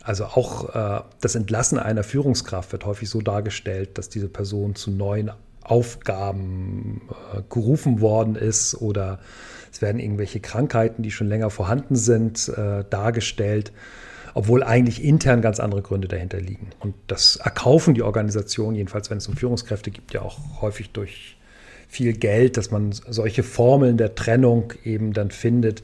Also 0.04 0.26
auch 0.26 0.76
äh, 0.76 1.02
das 1.22 1.36
Entlassen 1.36 1.80
einer 1.80 2.04
Führungskraft 2.04 2.74
wird 2.74 2.86
häufig 2.86 3.10
so 3.10 3.22
dargestellt, 3.22 3.98
dass 3.98 4.10
diese 4.10 4.28
Person 4.28 4.76
zu 4.76 4.92
neuen 4.92 5.32
Aufgaben 5.62 7.02
äh, 7.34 7.42
gerufen 7.50 8.02
worden 8.02 8.36
ist 8.36 8.76
oder 8.76 9.20
es 9.72 9.82
werden 9.82 10.00
irgendwelche 10.00 10.42
Krankheiten, 10.42 11.04
die 11.04 11.12
schon 11.12 11.28
länger 11.28 11.50
vorhanden 11.50 11.96
sind, 11.96 12.50
äh, 12.50 12.84
dargestellt, 12.90 13.72
obwohl 14.34 14.62
eigentlich 14.62 15.04
intern 15.04 15.42
ganz 15.42 15.60
andere 15.60 15.82
Gründe 15.82 16.10
dahinter 16.10 16.42
liegen. 16.42 16.72
Und 16.80 16.96
das 17.08 17.38
erkaufen 17.38 17.94
die 17.94 18.04
Organisationen, 18.04 18.76
jedenfalls 18.76 19.10
wenn 19.10 19.18
es 19.18 19.28
um 19.28 19.38
Führungskräfte 19.38 19.90
gibt, 19.90 20.14
ja 20.14 20.22
auch 20.22 20.62
häufig 20.62 20.92
durch 20.92 21.33
viel 21.94 22.14
Geld, 22.14 22.58
dass 22.58 22.72
man 22.72 22.92
solche 22.92 23.44
Formeln 23.44 23.98
der 23.98 24.16
Trennung 24.16 24.74
eben 24.84 25.14
dann 25.14 25.30
findet, 25.30 25.84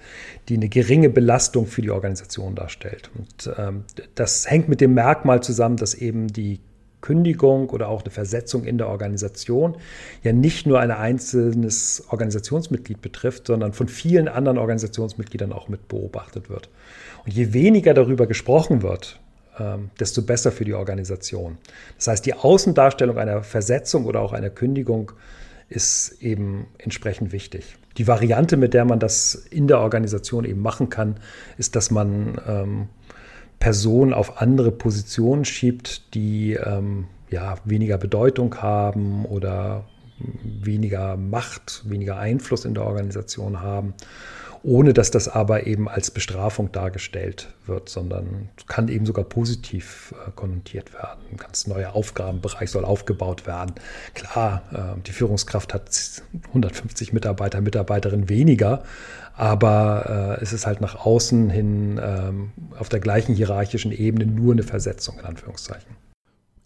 die 0.49 0.55
eine 0.55 0.67
geringe 0.67 1.09
Belastung 1.09 1.67
für 1.67 1.83
die 1.83 1.91
Organisation 1.91 2.55
darstellt. 2.55 3.11
Und 3.15 3.53
ähm, 3.57 3.83
das 4.15 4.49
hängt 4.49 4.69
mit 4.69 4.81
dem 4.81 4.95
Merkmal 4.95 5.41
zusammen, 5.43 5.77
dass 5.77 5.93
eben 5.93 6.27
die 6.27 6.59
Kündigung 7.01 7.69
oder 7.69 7.87
auch 7.89 8.01
eine 8.01 8.11
Versetzung 8.11 8.65
in 8.65 8.77
der 8.77 8.89
Organisation 8.89 9.77
ja 10.23 10.33
nicht 10.33 10.65
nur 10.65 10.79
ein 10.79 10.91
einzelnes 10.91 12.03
Organisationsmitglied 12.09 13.01
betrifft, 13.01 13.47
sondern 13.47 13.73
von 13.73 13.87
vielen 13.87 14.27
anderen 14.27 14.57
Organisationsmitgliedern 14.57 15.53
auch 15.53 15.69
mit 15.69 15.87
beobachtet 15.87 16.49
wird. 16.49 16.69
Und 17.23 17.33
je 17.33 17.53
weniger 17.53 17.93
darüber 17.93 18.25
gesprochen 18.25 18.81
wird, 18.81 19.19
ähm, 19.59 19.91
desto 19.99 20.23
besser 20.23 20.51
für 20.51 20.65
die 20.65 20.73
Organisation. 20.73 21.57
Das 21.97 22.07
heißt, 22.07 22.25
die 22.25 22.33
Außendarstellung 22.33 23.17
einer 23.17 23.43
Versetzung 23.43 24.05
oder 24.05 24.21
auch 24.21 24.33
einer 24.33 24.49
Kündigung 24.49 25.11
ist 25.69 26.21
eben 26.21 26.67
entsprechend 26.77 27.31
wichtig. 27.31 27.77
Die 27.97 28.07
Variante, 28.07 28.57
mit 28.57 28.73
der 28.73 28.85
man 28.85 28.99
das 28.99 29.35
in 29.35 29.67
der 29.67 29.79
Organisation 29.79 30.45
eben 30.45 30.61
machen 30.61 30.89
kann, 30.89 31.17
ist, 31.57 31.75
dass 31.75 31.91
man 31.91 32.39
ähm, 32.47 32.87
Personen 33.59 34.13
auf 34.13 34.41
andere 34.41 34.71
Positionen 34.71 35.45
schiebt, 35.45 36.13
die 36.13 36.53
ähm, 36.53 37.07
ja, 37.29 37.57
weniger 37.65 37.97
Bedeutung 37.97 38.55
haben 38.61 39.25
oder 39.25 39.85
weniger 40.43 41.17
Macht, 41.17 41.83
weniger 41.85 42.17
Einfluss 42.17 42.65
in 42.65 42.73
der 42.73 42.85
Organisation 42.85 43.61
haben 43.61 43.93
ohne 44.63 44.93
dass 44.93 45.11
das 45.11 45.27
aber 45.27 45.67
eben 45.67 45.87
als 45.87 46.11
Bestrafung 46.11 46.71
dargestellt 46.71 47.49
wird, 47.65 47.89
sondern 47.89 48.49
kann 48.67 48.89
eben 48.89 49.05
sogar 49.05 49.23
positiv 49.23 50.13
äh, 50.27 50.31
konnotiert 50.31 50.93
werden. 50.93 51.19
Ein 51.31 51.37
ganz 51.37 51.67
neuer 51.67 51.93
Aufgabenbereich 51.93 52.69
soll 52.69 52.85
aufgebaut 52.85 53.47
werden. 53.47 53.73
Klar, 54.13 54.63
äh, 54.71 55.01
die 55.01 55.11
Führungskraft 55.11 55.73
hat 55.73 55.89
150 56.47 57.13
Mitarbeiter, 57.13 57.61
Mitarbeiterinnen 57.61 58.29
weniger, 58.29 58.83
aber 59.35 60.37
äh, 60.39 60.43
es 60.43 60.51
ist 60.51 60.65
halt 60.65 60.81
nach 60.81 61.05
außen 61.05 61.49
hin 61.49 61.99
ähm, 62.03 62.51
auf 62.77 62.89
der 62.89 62.99
gleichen 62.99 63.35
hierarchischen 63.35 63.91
Ebene 63.91 64.25
nur 64.25 64.53
eine 64.53 64.63
Versetzung 64.63 65.19
in 65.19 65.25
Anführungszeichen. 65.25 65.95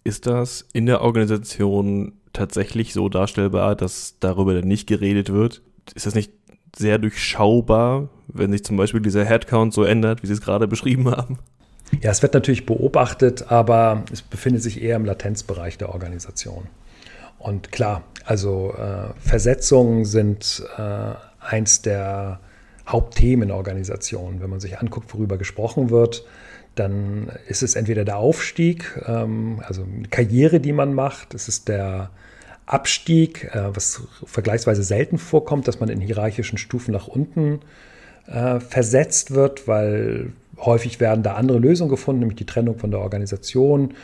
Ist 0.04 0.26
das 0.26 0.66
in 0.74 0.86
der 0.86 1.02
Organisation 1.02 2.14
tatsächlich 2.34 2.94
so 2.94 3.08
darstellbar, 3.08 3.76
dass 3.76 4.16
darüber 4.20 4.62
nicht 4.62 4.88
geredet 4.88 5.32
wird? 5.32 5.62
Ist 5.96 6.06
das 6.06 6.16
nicht 6.16 6.32
sehr 6.76 6.98
durchschaubar, 6.98 8.10
wenn 8.28 8.52
sich 8.52 8.64
zum 8.64 8.78
Beispiel 8.78 9.02
dieser 9.02 9.26
Headcount 9.26 9.74
so 9.74 9.84
ändert, 9.84 10.24
wie 10.24 10.28
Sie 10.28 10.34
es 10.34 10.42
gerade 10.42 10.68
beschrieben 10.68 11.10
haben? 11.10 11.40
Ja, 12.02 12.10
es 12.12 12.22
wird 12.22 12.34
natürlich 12.34 12.66
beobachtet, 12.66 13.52
aber 13.52 14.04
es 14.12 14.22
befindet 14.22 14.64
sich 14.64 14.82
eher 14.82 14.96
im 14.96 15.06
Latenzbereich 15.06 15.78
der 15.78 15.90
Organisation. 15.90 16.68
Und 17.38 17.72
klar, 17.72 18.04
also 18.26 18.74
äh, 18.74 19.14
Versetzungen 19.20 20.06
sind 20.06 20.64
äh, 20.78 21.14
eins 21.40 21.82
der 21.82 22.40
Hauptthemen 22.88 23.50
in 23.50 23.56
Organisationen. 23.56 24.42
Wenn 24.42 24.50
man 24.50 24.60
sich 24.60 24.80
anguckt, 24.80 25.14
worüber 25.14 25.38
gesprochen 25.38 25.90
wird, 25.90 26.26
dann 26.76 27.32
ist 27.48 27.62
es 27.62 27.76
entweder 27.76 28.06
der 28.06 28.18
Aufstieg, 28.18 29.00
ähm, 29.06 29.62
also 29.66 29.84
eine 29.84 30.08
Karriere, 30.08 30.60
die 30.60 30.74
man 30.74 30.94
macht, 30.94 31.34
es 31.34 31.48
ist 31.48 31.68
der 31.68 32.10
Abstieg, 32.66 33.46
äh, 33.54 33.76
was 33.76 34.04
vergleichsweise 34.26 34.84
selten 34.84 35.18
vorkommt, 35.18 35.68
dass 35.68 35.80
man 35.80 35.90
in 35.90 36.00
hierarchischen 36.00 36.58
Stufen 36.58 36.92
nach 36.92 37.08
unten 37.08 37.60
äh, 38.28 38.60
versetzt 38.60 39.32
wird, 39.32 39.68
weil 39.68 40.32
häufig 40.58 41.00
werden 41.00 41.24
da 41.24 41.34
andere 41.34 41.60
Lösungen 41.60 41.90
gefunden, 41.90 42.22
nämlich 42.22 42.38
die 42.38 42.46
Trennung 42.46 42.78
von 42.78 42.92
der 42.92 43.02
Organisation. 43.02 43.96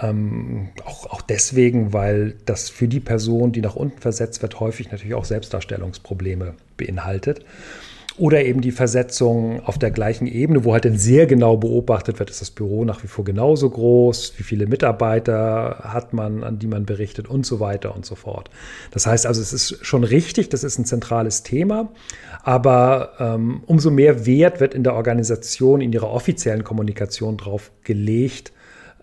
Ähm, 0.00 0.68
auch, 0.84 1.06
auch 1.06 1.22
deswegen, 1.22 1.92
weil 1.92 2.36
das 2.46 2.70
für 2.70 2.86
die 2.86 3.00
Person, 3.00 3.52
die 3.52 3.60
nach 3.60 3.74
unten 3.74 3.98
versetzt 3.98 4.42
wird, 4.42 4.60
häufig 4.60 4.92
natürlich 4.92 5.14
auch 5.14 5.24
Selbstdarstellungsprobleme 5.24 6.54
beinhaltet. 6.76 7.44
Oder 8.18 8.44
eben 8.44 8.60
die 8.60 8.72
Versetzung 8.72 9.60
auf 9.64 9.78
der 9.78 9.90
gleichen 9.90 10.26
Ebene, 10.26 10.64
wo 10.64 10.72
halt 10.72 10.84
dann 10.84 10.98
sehr 10.98 11.26
genau 11.26 11.56
beobachtet 11.56 12.18
wird, 12.18 12.30
ist 12.30 12.40
das 12.40 12.50
Büro 12.50 12.84
nach 12.84 13.02
wie 13.04 13.06
vor 13.06 13.24
genauso 13.24 13.70
groß, 13.70 14.34
wie 14.36 14.42
viele 14.42 14.66
Mitarbeiter 14.66 15.78
hat 15.84 16.12
man, 16.12 16.42
an 16.42 16.58
die 16.58 16.66
man 16.66 16.84
berichtet 16.84 17.28
und 17.28 17.46
so 17.46 17.60
weiter 17.60 17.94
und 17.94 18.04
so 18.04 18.16
fort. 18.16 18.50
Das 18.90 19.06
heißt 19.06 19.26
also, 19.26 19.40
es 19.40 19.52
ist 19.52 19.86
schon 19.86 20.02
richtig, 20.02 20.48
das 20.48 20.64
ist 20.64 20.78
ein 20.78 20.84
zentrales 20.84 21.44
Thema, 21.44 21.90
aber 22.42 23.12
ähm, 23.20 23.62
umso 23.66 23.90
mehr 23.90 24.26
Wert 24.26 24.60
wird 24.60 24.74
in 24.74 24.82
der 24.82 24.94
Organisation, 24.94 25.80
in 25.80 25.92
ihrer 25.92 26.10
offiziellen 26.10 26.64
Kommunikation 26.64 27.36
drauf 27.36 27.70
gelegt, 27.84 28.52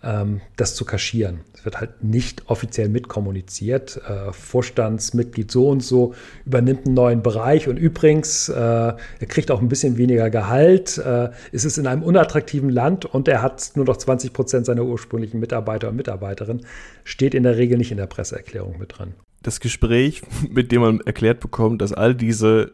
das 0.02 0.76
zu 0.76 0.86
kaschieren. 0.86 1.40
Es 1.54 1.66
wird 1.66 1.80
halt 1.80 2.04
nicht 2.04 2.44
offiziell 2.48 2.90
mitkommuniziert. 2.90 4.00
Äh, 4.08 4.32
Vorstandsmitglied 4.32 5.50
so 5.50 5.70
und 5.70 5.82
so 5.82 6.14
übernimmt 6.46 6.86
einen 6.86 6.94
neuen 6.94 7.24
Bereich 7.24 7.68
und 7.68 7.78
übrigens, 7.78 8.50
äh, 8.50 8.54
er 8.56 9.28
kriegt 9.28 9.50
auch 9.50 9.62
ein 9.62 9.68
bisschen 9.68 9.98
weniger 9.98 10.30
Gehalt, 10.30 11.00
äh, 11.00 11.30
ist 11.52 11.66
es 11.66 11.80
in 11.80 11.88
einem 11.88 12.04
unattraktiven 12.04 12.70
Land 12.70 13.06
und 13.06 13.28
er 13.28 13.42
hat 13.42 13.72
nur 13.76 13.86
noch 13.86 13.98
20 13.98 14.32
Prozent 14.32 14.66
seiner 14.68 14.84
ursprünglichen 14.84 15.40
Mitarbeiter 15.40 15.90
und 15.90 15.96
Mitarbeiterinnen, 15.96 16.66
steht 17.04 17.34
in 17.34 17.44
der 17.44 17.58
Regel 17.58 17.78
nicht 17.78 17.92
in 17.92 17.98
der 17.98 18.08
Presseerklärung 18.08 18.78
mit 18.78 18.98
drin. 18.98 19.14
Das 19.42 19.60
Gespräch, 19.60 20.22
mit 20.50 20.72
dem 20.72 20.82
man 20.82 21.02
erklärt 21.02 21.40
bekommt, 21.40 21.82
dass 21.82 21.94
all 21.94 22.16
diese 22.16 22.74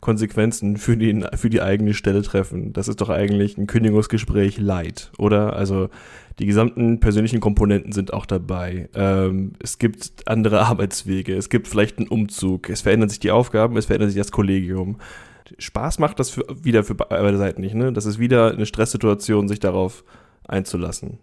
Konsequenzen 0.00 0.78
für 0.78 0.96
die, 0.96 1.24
für 1.34 1.50
die 1.50 1.60
eigene 1.60 1.94
Stelle 1.94 2.22
treffen. 2.22 2.72
Das 2.72 2.88
ist 2.88 3.00
doch 3.00 3.10
eigentlich 3.10 3.58
ein 3.58 3.66
Kündigungsgespräch 3.66 4.58
light, 4.58 5.12
oder? 5.18 5.54
Also 5.54 5.90
die 6.38 6.46
gesamten 6.46 7.00
persönlichen 7.00 7.40
Komponenten 7.40 7.92
sind 7.92 8.14
auch 8.14 8.24
dabei. 8.24 8.88
Ähm, 8.94 9.52
es 9.62 9.78
gibt 9.78 10.26
andere 10.26 10.60
Arbeitswege, 10.66 11.36
es 11.36 11.50
gibt 11.50 11.68
vielleicht 11.68 11.98
einen 11.98 12.08
Umzug, 12.08 12.70
es 12.70 12.80
verändern 12.80 13.10
sich 13.10 13.20
die 13.20 13.30
Aufgaben, 13.30 13.76
es 13.76 13.86
verändert 13.86 14.10
sich 14.10 14.20
das 14.20 14.32
Kollegium. 14.32 14.98
Spaß 15.58 15.98
macht 15.98 16.18
das 16.18 16.30
für, 16.30 16.44
wieder 16.62 16.84
für 16.84 16.94
beide 16.94 17.36
Seiten 17.36 17.60
nicht, 17.60 17.74
ne? 17.74 17.92
Das 17.92 18.06
ist 18.06 18.18
wieder 18.18 18.52
eine 18.52 18.66
Stresssituation, 18.66 19.48
sich 19.48 19.60
darauf 19.60 20.04
einzulassen. 20.46 21.18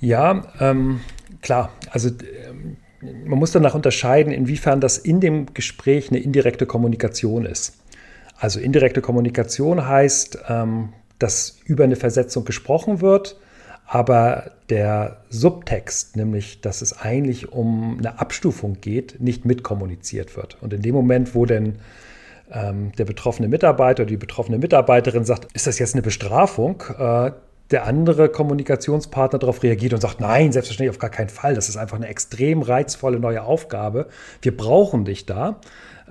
Ja, 0.00 0.46
ähm, 0.60 1.00
klar. 1.42 1.70
Also 1.90 2.08
ähm, 2.08 2.76
man 3.02 3.38
muss 3.38 3.52
danach 3.52 3.74
unterscheiden, 3.74 4.32
inwiefern 4.32 4.80
das 4.80 4.98
in 4.98 5.20
dem 5.20 5.52
Gespräch 5.54 6.10
eine 6.10 6.18
indirekte 6.18 6.66
Kommunikation 6.66 7.46
ist. 7.46 7.78
Also 8.38 8.60
indirekte 8.60 9.00
Kommunikation 9.00 9.86
heißt, 9.86 10.38
ähm, 10.48 10.90
dass 11.18 11.58
über 11.64 11.84
eine 11.84 11.96
Versetzung 11.96 12.44
gesprochen 12.44 13.00
wird, 13.00 13.36
aber 13.86 14.52
der 14.70 15.18
Subtext, 15.28 16.16
nämlich 16.16 16.60
dass 16.60 16.80
es 16.80 16.98
eigentlich 17.00 17.52
um 17.52 17.98
eine 17.98 18.18
Abstufung 18.20 18.80
geht, 18.80 19.20
nicht 19.20 19.44
mitkommuniziert 19.44 20.36
wird. 20.36 20.56
Und 20.62 20.72
in 20.72 20.80
dem 20.80 20.94
Moment, 20.94 21.34
wo 21.34 21.44
denn 21.44 21.76
ähm, 22.52 22.92
der 22.92 23.04
betroffene 23.04 23.48
Mitarbeiter 23.48 24.02
oder 24.02 24.10
die 24.10 24.16
betroffene 24.16 24.58
Mitarbeiterin 24.58 25.24
sagt, 25.24 25.52
ist 25.52 25.66
das 25.66 25.78
jetzt 25.78 25.94
eine 25.94 26.02
Bestrafung? 26.02 26.82
Äh, 26.98 27.32
der 27.70 27.86
andere 27.86 28.28
Kommunikationspartner 28.28 29.38
darauf 29.38 29.62
reagiert 29.62 29.92
und 29.92 30.00
sagt, 30.00 30.20
nein, 30.20 30.52
selbstverständlich 30.52 30.90
auf 30.90 30.98
gar 30.98 31.10
keinen 31.10 31.28
Fall. 31.28 31.54
Das 31.54 31.68
ist 31.68 31.76
einfach 31.76 31.96
eine 31.96 32.08
extrem 32.08 32.62
reizvolle 32.62 33.20
neue 33.20 33.42
Aufgabe. 33.42 34.08
Wir 34.42 34.56
brauchen 34.56 35.04
dich 35.04 35.26
da. 35.26 35.60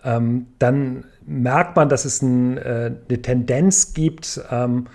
Ähm, 0.03 0.47
dann 0.59 1.03
merkt 1.25 1.75
man, 1.75 1.89
dass 1.89 2.05
es 2.05 2.21
ein, 2.21 2.57
äh, 2.57 2.91
eine 3.09 3.21
Tendenz 3.21 3.93
gibt, 3.93 4.39
ähm, 4.49 4.87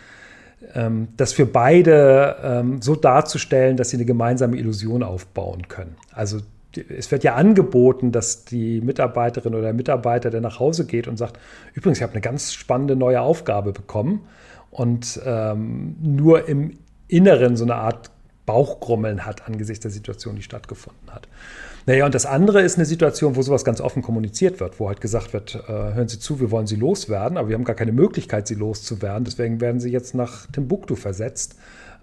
ähm, 0.74 1.08
das 1.18 1.34
für 1.34 1.44
beide 1.44 2.36
ähm, 2.42 2.80
so 2.80 2.96
darzustellen, 2.96 3.76
dass 3.76 3.90
sie 3.90 3.98
eine 3.98 4.06
gemeinsame 4.06 4.56
Illusion 4.56 5.02
aufbauen 5.02 5.68
können. 5.68 5.96
Also 6.12 6.38
es 6.88 7.10
wird 7.12 7.22
ja 7.22 7.34
angeboten, 7.34 8.10
dass 8.10 8.46
die 8.46 8.80
Mitarbeiterin 8.80 9.54
oder 9.54 9.64
der 9.64 9.74
Mitarbeiter, 9.74 10.30
der 10.30 10.40
nach 10.40 10.58
Hause 10.58 10.86
geht 10.86 11.06
und 11.06 11.18
sagt, 11.18 11.38
übrigens, 11.74 11.98
ich 11.98 12.02
habe 12.02 12.12
eine 12.12 12.22
ganz 12.22 12.54
spannende 12.54 12.96
neue 12.96 13.20
Aufgabe 13.20 13.72
bekommen 13.72 14.22
und 14.74 15.20
ähm, 15.24 15.94
nur 16.00 16.48
im 16.48 16.72
Inneren 17.06 17.56
so 17.56 17.64
eine 17.64 17.76
Art 17.76 18.10
Bauchgrummeln 18.44 19.24
hat 19.24 19.46
angesichts 19.46 19.82
der 19.82 19.92
Situation, 19.92 20.34
die 20.34 20.42
stattgefunden 20.42 21.10
hat. 21.12 21.28
Naja, 21.86 22.06
und 22.06 22.14
das 22.14 22.26
andere 22.26 22.60
ist 22.62 22.76
eine 22.76 22.84
Situation, 22.84 23.36
wo 23.36 23.42
sowas 23.42 23.64
ganz 23.64 23.80
offen 23.80 24.02
kommuniziert 24.02 24.58
wird, 24.58 24.80
wo 24.80 24.88
halt 24.88 25.00
gesagt 25.00 25.32
wird, 25.32 25.54
äh, 25.68 25.72
hören 25.72 26.08
Sie 26.08 26.18
zu, 26.18 26.40
wir 26.40 26.50
wollen 26.50 26.66
Sie 26.66 26.74
loswerden, 26.74 27.38
aber 27.38 27.48
wir 27.48 27.54
haben 27.54 27.64
gar 27.64 27.76
keine 27.76 27.92
Möglichkeit, 27.92 28.48
Sie 28.48 28.54
loszuwerden, 28.54 29.24
deswegen 29.24 29.60
werden 29.60 29.80
Sie 29.80 29.90
jetzt 29.90 30.14
nach 30.14 30.46
Timbuktu 30.46 30.96
versetzt. 30.96 31.56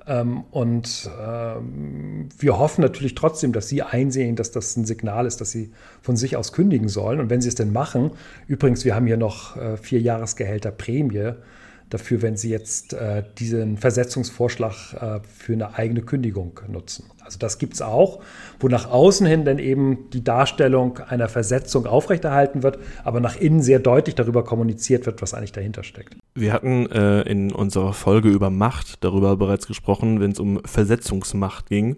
Ähm, 0.07 0.45
und 0.51 1.09
ähm, 1.21 2.29
wir 2.39 2.57
hoffen 2.57 2.81
natürlich 2.81 3.15
trotzdem, 3.15 3.51
dass 3.51 3.67
Sie 3.67 3.81
einsehen, 3.81 4.37
dass 4.37 4.51
das 4.51 4.77
ein 4.77 4.85
Signal 4.85 5.25
ist, 5.25 5.41
dass 5.41 5.51
Sie 5.51 5.71
von 6.01 6.15
sich 6.15 6.37
aus 6.37 6.53
kündigen 6.53 6.87
sollen. 6.87 7.19
Und 7.19 7.29
wenn 7.29 7.41
Sie 7.41 7.49
es 7.49 7.55
denn 7.55 7.73
machen, 7.73 8.11
übrigens, 8.47 8.85
wir 8.85 8.95
haben 8.95 9.07
hier 9.07 9.17
noch 9.17 9.57
äh, 9.57 9.75
vier 9.75 9.99
Jahresgehälter 9.99 10.71
Prämie 10.71 11.33
dafür, 11.91 12.21
wenn 12.21 12.37
Sie 12.37 12.49
jetzt 12.49 12.93
äh, 12.93 13.23
diesen 13.37 13.77
Versetzungsvorschlag 13.77 14.93
äh, 14.93 15.19
für 15.27 15.53
eine 15.53 15.75
eigene 15.75 16.01
Kündigung 16.01 16.59
nutzen. 16.67 17.05
Also 17.23 17.37
das 17.37 17.59
gibt 17.59 17.75
es 17.75 17.81
auch, 17.81 18.21
wo 18.59 18.67
nach 18.67 18.89
außen 18.89 19.27
hin 19.27 19.45
dann 19.45 19.59
eben 19.59 20.09
die 20.11 20.23
Darstellung 20.23 20.97
einer 20.99 21.29
Versetzung 21.29 21.85
aufrechterhalten 21.85 22.63
wird, 22.63 22.79
aber 23.03 23.19
nach 23.19 23.35
innen 23.35 23.61
sehr 23.61 23.79
deutlich 23.79 24.15
darüber 24.15 24.43
kommuniziert 24.43 25.05
wird, 25.05 25.21
was 25.21 25.33
eigentlich 25.33 25.51
dahinter 25.51 25.83
steckt. 25.83 26.15
Wir 26.33 26.53
hatten 26.53 26.89
äh, 26.91 27.21
in 27.21 27.51
unserer 27.51 27.93
Folge 27.93 28.29
über 28.29 28.49
Macht 28.49 29.03
darüber 29.03 29.35
bereits 29.37 29.67
gesprochen, 29.67 30.19
wenn 30.19 30.31
es 30.31 30.39
um 30.39 30.61
Versetzungsmacht 30.65 31.67
ging. 31.67 31.97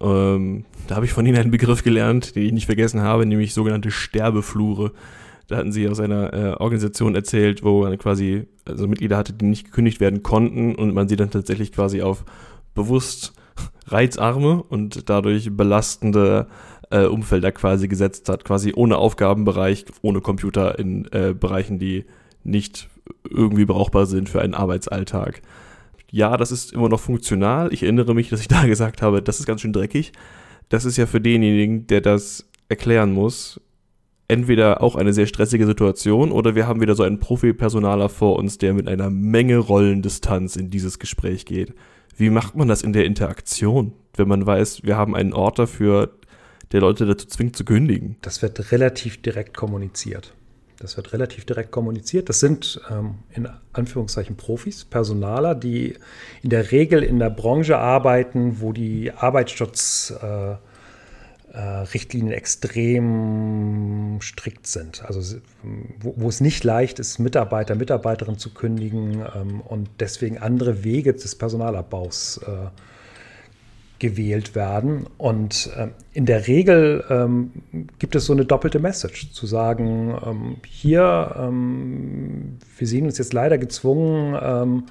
Ähm, 0.00 0.64
da 0.88 0.96
habe 0.96 1.06
ich 1.06 1.12
von 1.12 1.24
Ihnen 1.24 1.38
einen 1.38 1.50
Begriff 1.50 1.82
gelernt, 1.82 2.36
den 2.36 2.42
ich 2.42 2.52
nicht 2.52 2.66
vergessen 2.66 3.02
habe, 3.02 3.26
nämlich 3.26 3.54
sogenannte 3.54 3.90
Sterbeflure. 3.90 4.92
Da 5.48 5.56
hatten 5.56 5.72
sie 5.72 5.88
aus 5.88 6.00
einer 6.00 6.32
äh, 6.32 6.52
Organisation 6.54 7.14
erzählt, 7.14 7.62
wo 7.62 7.82
man 7.82 7.98
quasi 7.98 8.46
also 8.64 8.88
Mitglieder 8.88 9.16
hatte, 9.16 9.32
die 9.32 9.44
nicht 9.44 9.66
gekündigt 9.66 10.00
werden 10.00 10.22
konnten 10.22 10.74
und 10.74 10.92
man 10.92 11.08
sie 11.08 11.16
dann 11.16 11.30
tatsächlich 11.30 11.72
quasi 11.72 12.02
auf 12.02 12.24
bewusst 12.74 13.32
reizarme 13.86 14.62
und 14.62 15.08
dadurch 15.08 15.56
belastende 15.56 16.48
äh, 16.90 17.04
Umfelder 17.06 17.52
quasi 17.52 17.88
gesetzt 17.88 18.28
hat, 18.28 18.44
quasi 18.44 18.72
ohne 18.74 18.98
Aufgabenbereich, 18.98 19.86
ohne 20.02 20.20
Computer 20.20 20.78
in 20.78 21.06
äh, 21.12 21.34
Bereichen, 21.38 21.78
die 21.78 22.04
nicht 22.42 22.88
irgendwie 23.28 23.64
brauchbar 23.64 24.06
sind 24.06 24.28
für 24.28 24.40
einen 24.40 24.54
Arbeitsalltag. 24.54 25.42
Ja, 26.10 26.36
das 26.36 26.52
ist 26.52 26.72
immer 26.72 26.88
noch 26.88 27.00
funktional. 27.00 27.72
Ich 27.72 27.82
erinnere 27.82 28.14
mich, 28.14 28.28
dass 28.28 28.40
ich 28.40 28.48
da 28.48 28.66
gesagt 28.66 29.02
habe, 29.02 29.22
das 29.22 29.40
ist 29.40 29.46
ganz 29.46 29.60
schön 29.60 29.72
dreckig. 29.72 30.12
Das 30.68 30.84
ist 30.84 30.96
ja 30.96 31.06
für 31.06 31.20
denjenigen, 31.20 31.86
der 31.86 32.00
das 32.00 32.48
erklären 32.68 33.12
muss, 33.12 33.60
entweder 34.28 34.82
auch 34.82 34.96
eine 34.96 35.12
sehr 35.12 35.26
stressige 35.26 35.66
Situation 35.66 36.32
oder 36.32 36.54
wir 36.54 36.66
haben 36.66 36.80
wieder 36.80 36.94
so 36.94 37.02
einen 37.02 37.20
Profi-Personaler 37.20 38.08
vor 38.08 38.36
uns, 38.36 38.58
der 38.58 38.74
mit 38.74 38.88
einer 38.88 39.10
Menge 39.10 39.58
Rollendistanz 39.58 40.56
in 40.56 40.70
dieses 40.70 40.98
Gespräch 40.98 41.46
geht. 41.46 41.74
Wie 42.16 42.30
macht 42.30 42.56
man 42.56 42.68
das 42.68 42.82
in 42.82 42.92
der 42.92 43.04
Interaktion, 43.04 43.92
wenn 44.14 44.28
man 44.28 44.46
weiß, 44.46 44.82
wir 44.84 44.96
haben 44.96 45.14
einen 45.14 45.32
Ort 45.32 45.58
dafür, 45.58 46.14
der 46.72 46.80
Leute 46.80 47.06
dazu 47.06 47.26
zwingt 47.26 47.56
zu 47.56 47.64
kündigen? 47.64 48.16
Das 48.22 48.42
wird 48.42 48.72
relativ 48.72 49.22
direkt 49.22 49.56
kommuniziert. 49.56 50.32
Das 50.78 50.96
wird 50.96 51.12
relativ 51.12 51.44
direkt 51.44 51.70
kommuniziert. 51.70 52.28
Das 52.28 52.40
sind 52.40 52.80
ähm, 52.90 53.14
in 53.32 53.48
Anführungszeichen 53.72 54.36
Profis, 54.36 54.84
Personaler, 54.84 55.54
die 55.54 55.94
in 56.42 56.50
der 56.50 56.70
Regel 56.70 57.02
in 57.02 57.18
der 57.18 57.30
Branche 57.30 57.78
arbeiten, 57.78 58.60
wo 58.60 58.72
die 58.72 59.12
Arbeitsschutz 59.12 60.12
äh, 60.20 60.56
Richtlinien 61.54 62.32
extrem 62.32 64.18
strikt 64.20 64.66
sind. 64.66 65.04
Also 65.06 65.38
wo, 66.00 66.14
wo, 66.16 66.28
es 66.28 66.40
nicht 66.40 66.64
leicht 66.64 66.98
ist, 66.98 67.18
Mitarbeiter, 67.18 67.74
Mitarbeiterinnen 67.74 68.38
zu 68.38 68.52
kündigen 68.52 69.24
ähm, 69.34 69.60
und 69.62 69.88
deswegen 70.00 70.38
andere 70.38 70.84
Wege 70.84 71.14
des 71.14 71.34
Personalabbaus 71.34 72.38
äh, 72.46 72.68
gewählt 73.98 74.54
werden. 74.54 75.06
Und 75.16 75.70
äh, 75.76 75.88
in 76.12 76.26
der 76.26 76.46
Regel 76.46 77.04
ähm, 77.08 77.52
gibt 77.98 78.14
es 78.14 78.26
so 78.26 78.32
eine 78.32 78.44
doppelte 78.44 78.78
Message, 78.78 79.32
zu 79.32 79.46
sagen, 79.46 80.16
ähm, 80.24 80.56
hier, 80.66 81.34
ähm, 81.38 82.58
wir 82.76 82.86
sehen 82.86 83.06
uns 83.06 83.18
jetzt 83.18 83.32
leider 83.32 83.56
gezwungen, 83.56 84.36
ähm, 84.40 84.82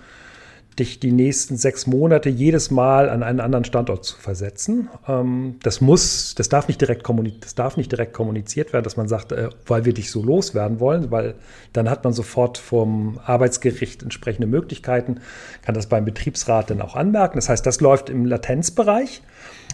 dich 0.80 1.00
die 1.00 1.12
nächsten 1.12 1.58
sechs 1.58 1.88
Monate 1.88 2.30
jedes 2.30 2.70
Mal 2.70 3.10
an 3.10 3.24
einen 3.24 3.40
anderen 3.40 3.66
Standort 3.66 4.04
zu 4.04 4.18
versetzen. 4.18 4.90
Ähm, 5.08 5.56
das 5.64 5.82
muss, 5.82 6.36
das 6.36 6.50
darf 6.50 6.68
nicht 6.68 6.82
direkt 6.82 7.08
das 7.40 7.56
darf 7.56 7.78
nicht 7.78 7.92
direkt 7.92 8.14
kommuniziert 8.14 8.74
werden, 8.74 8.84
dass 8.84 8.98
man 8.98 9.08
sagt, 9.08 9.32
äh, 9.32 9.50
weil 9.66 9.86
wir 9.86 9.94
dich 9.94 10.12
so 10.12 10.22
loswerden 10.24 10.80
wollen, 10.80 11.12
weil 11.12 11.36
dann 11.74 11.90
hat 11.90 12.04
man 12.04 12.14
sofort 12.14 12.58
vom 12.58 13.20
Arbeitsgericht 13.26 14.04
entsprechende 14.04 14.48
Möglichkeiten, 14.48 15.22
kann 15.62 15.76
das 15.76 15.88
beim 15.88 16.06
Betriebsrat 16.06 16.70
dann 16.70 16.82
auch 16.82 16.96
anmerken. 16.96 17.38
Das 17.38 17.50
heißt, 17.50 17.66
das 17.66 17.80
läuft 17.80 18.10
im 18.10 18.26
Latenzbereich. 18.26 19.22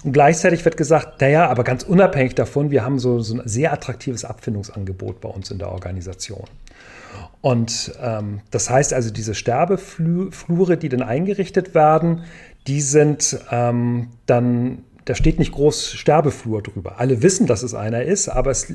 Und 0.03 0.13
gleichzeitig 0.13 0.65
wird 0.65 0.77
gesagt, 0.77 1.21
naja, 1.21 1.47
aber 1.47 1.63
ganz 1.63 1.83
unabhängig 1.83 2.35
davon, 2.35 2.71
wir 2.71 2.83
haben 2.83 2.97
so, 2.97 3.19
so 3.19 3.35
ein 3.35 3.41
sehr 3.45 3.71
attraktives 3.71 4.25
Abfindungsangebot 4.25 5.21
bei 5.21 5.29
uns 5.29 5.51
in 5.51 5.59
der 5.59 5.71
Organisation. 5.71 6.45
Und 7.41 7.93
ähm, 8.01 8.41
das 8.51 8.69
heißt 8.69 8.93
also, 8.93 9.11
diese 9.11 9.33
Sterbeflure, 9.33 10.77
die 10.77 10.89
dann 10.89 11.01
eingerichtet 11.01 11.73
werden, 11.73 12.23
die 12.67 12.81
sind 12.81 13.39
ähm, 13.51 14.09
dann, 14.27 14.83
da 15.05 15.15
steht 15.15 15.39
nicht 15.39 15.51
groß 15.51 15.93
Sterbeflur 15.93 16.61
drüber. 16.61 16.99
Alle 16.99 17.23
wissen, 17.23 17.47
dass 17.47 17.63
es 17.63 17.73
einer 17.73 18.03
ist, 18.03 18.29
aber 18.29 18.51
es 18.51 18.71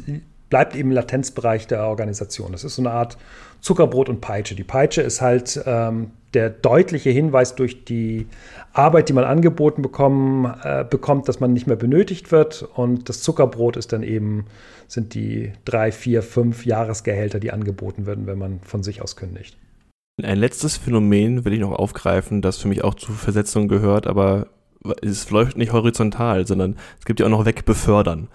bleibt 0.50 0.74
eben 0.74 0.90
im 0.90 0.94
Latenzbereich 0.94 1.66
der 1.66 1.86
Organisation. 1.86 2.52
Das 2.52 2.64
ist 2.64 2.76
so 2.76 2.82
eine 2.82 2.90
Art 2.90 3.16
Zuckerbrot 3.60 4.08
und 4.08 4.20
Peitsche. 4.20 4.54
Die 4.54 4.64
Peitsche 4.64 5.02
ist 5.02 5.20
halt 5.20 5.60
ähm, 5.66 6.10
der 6.34 6.50
deutliche 6.50 7.10
Hinweis 7.10 7.54
durch 7.54 7.84
die 7.84 8.26
Arbeit, 8.76 9.08
die 9.08 9.12
man 9.12 9.24
angeboten 9.24 9.82
bekommen, 9.82 10.52
äh, 10.62 10.84
bekommt, 10.88 11.28
dass 11.28 11.40
man 11.40 11.52
nicht 11.52 11.66
mehr 11.66 11.76
benötigt 11.76 12.30
wird. 12.30 12.62
Und 12.74 13.08
das 13.08 13.22
Zuckerbrot 13.22 13.76
ist 13.76 13.92
dann 13.92 14.02
eben 14.02 14.46
sind 14.88 15.14
die 15.14 15.52
drei, 15.64 15.90
vier, 15.92 16.22
fünf 16.22 16.64
Jahresgehälter, 16.66 17.40
die 17.40 17.52
angeboten 17.52 18.06
werden, 18.06 18.26
wenn 18.26 18.38
man 18.38 18.60
von 18.60 18.82
sich 18.82 19.02
aus 19.02 19.16
kündigt. 19.16 19.56
Ein 20.22 20.38
letztes 20.38 20.76
Phänomen 20.76 21.44
will 21.44 21.52
ich 21.52 21.60
noch 21.60 21.72
aufgreifen, 21.72 22.40
das 22.40 22.58
für 22.58 22.68
mich 22.68 22.84
auch 22.84 22.94
zu 22.94 23.12
Versetzung 23.12 23.68
gehört, 23.68 24.06
aber 24.06 24.46
es 25.02 25.30
läuft 25.30 25.56
nicht 25.56 25.72
horizontal, 25.72 26.46
sondern 26.46 26.76
es 26.98 27.04
gibt 27.04 27.20
ja 27.20 27.26
auch 27.26 27.30
noch 27.30 27.44
Wegbefördern. 27.44 28.28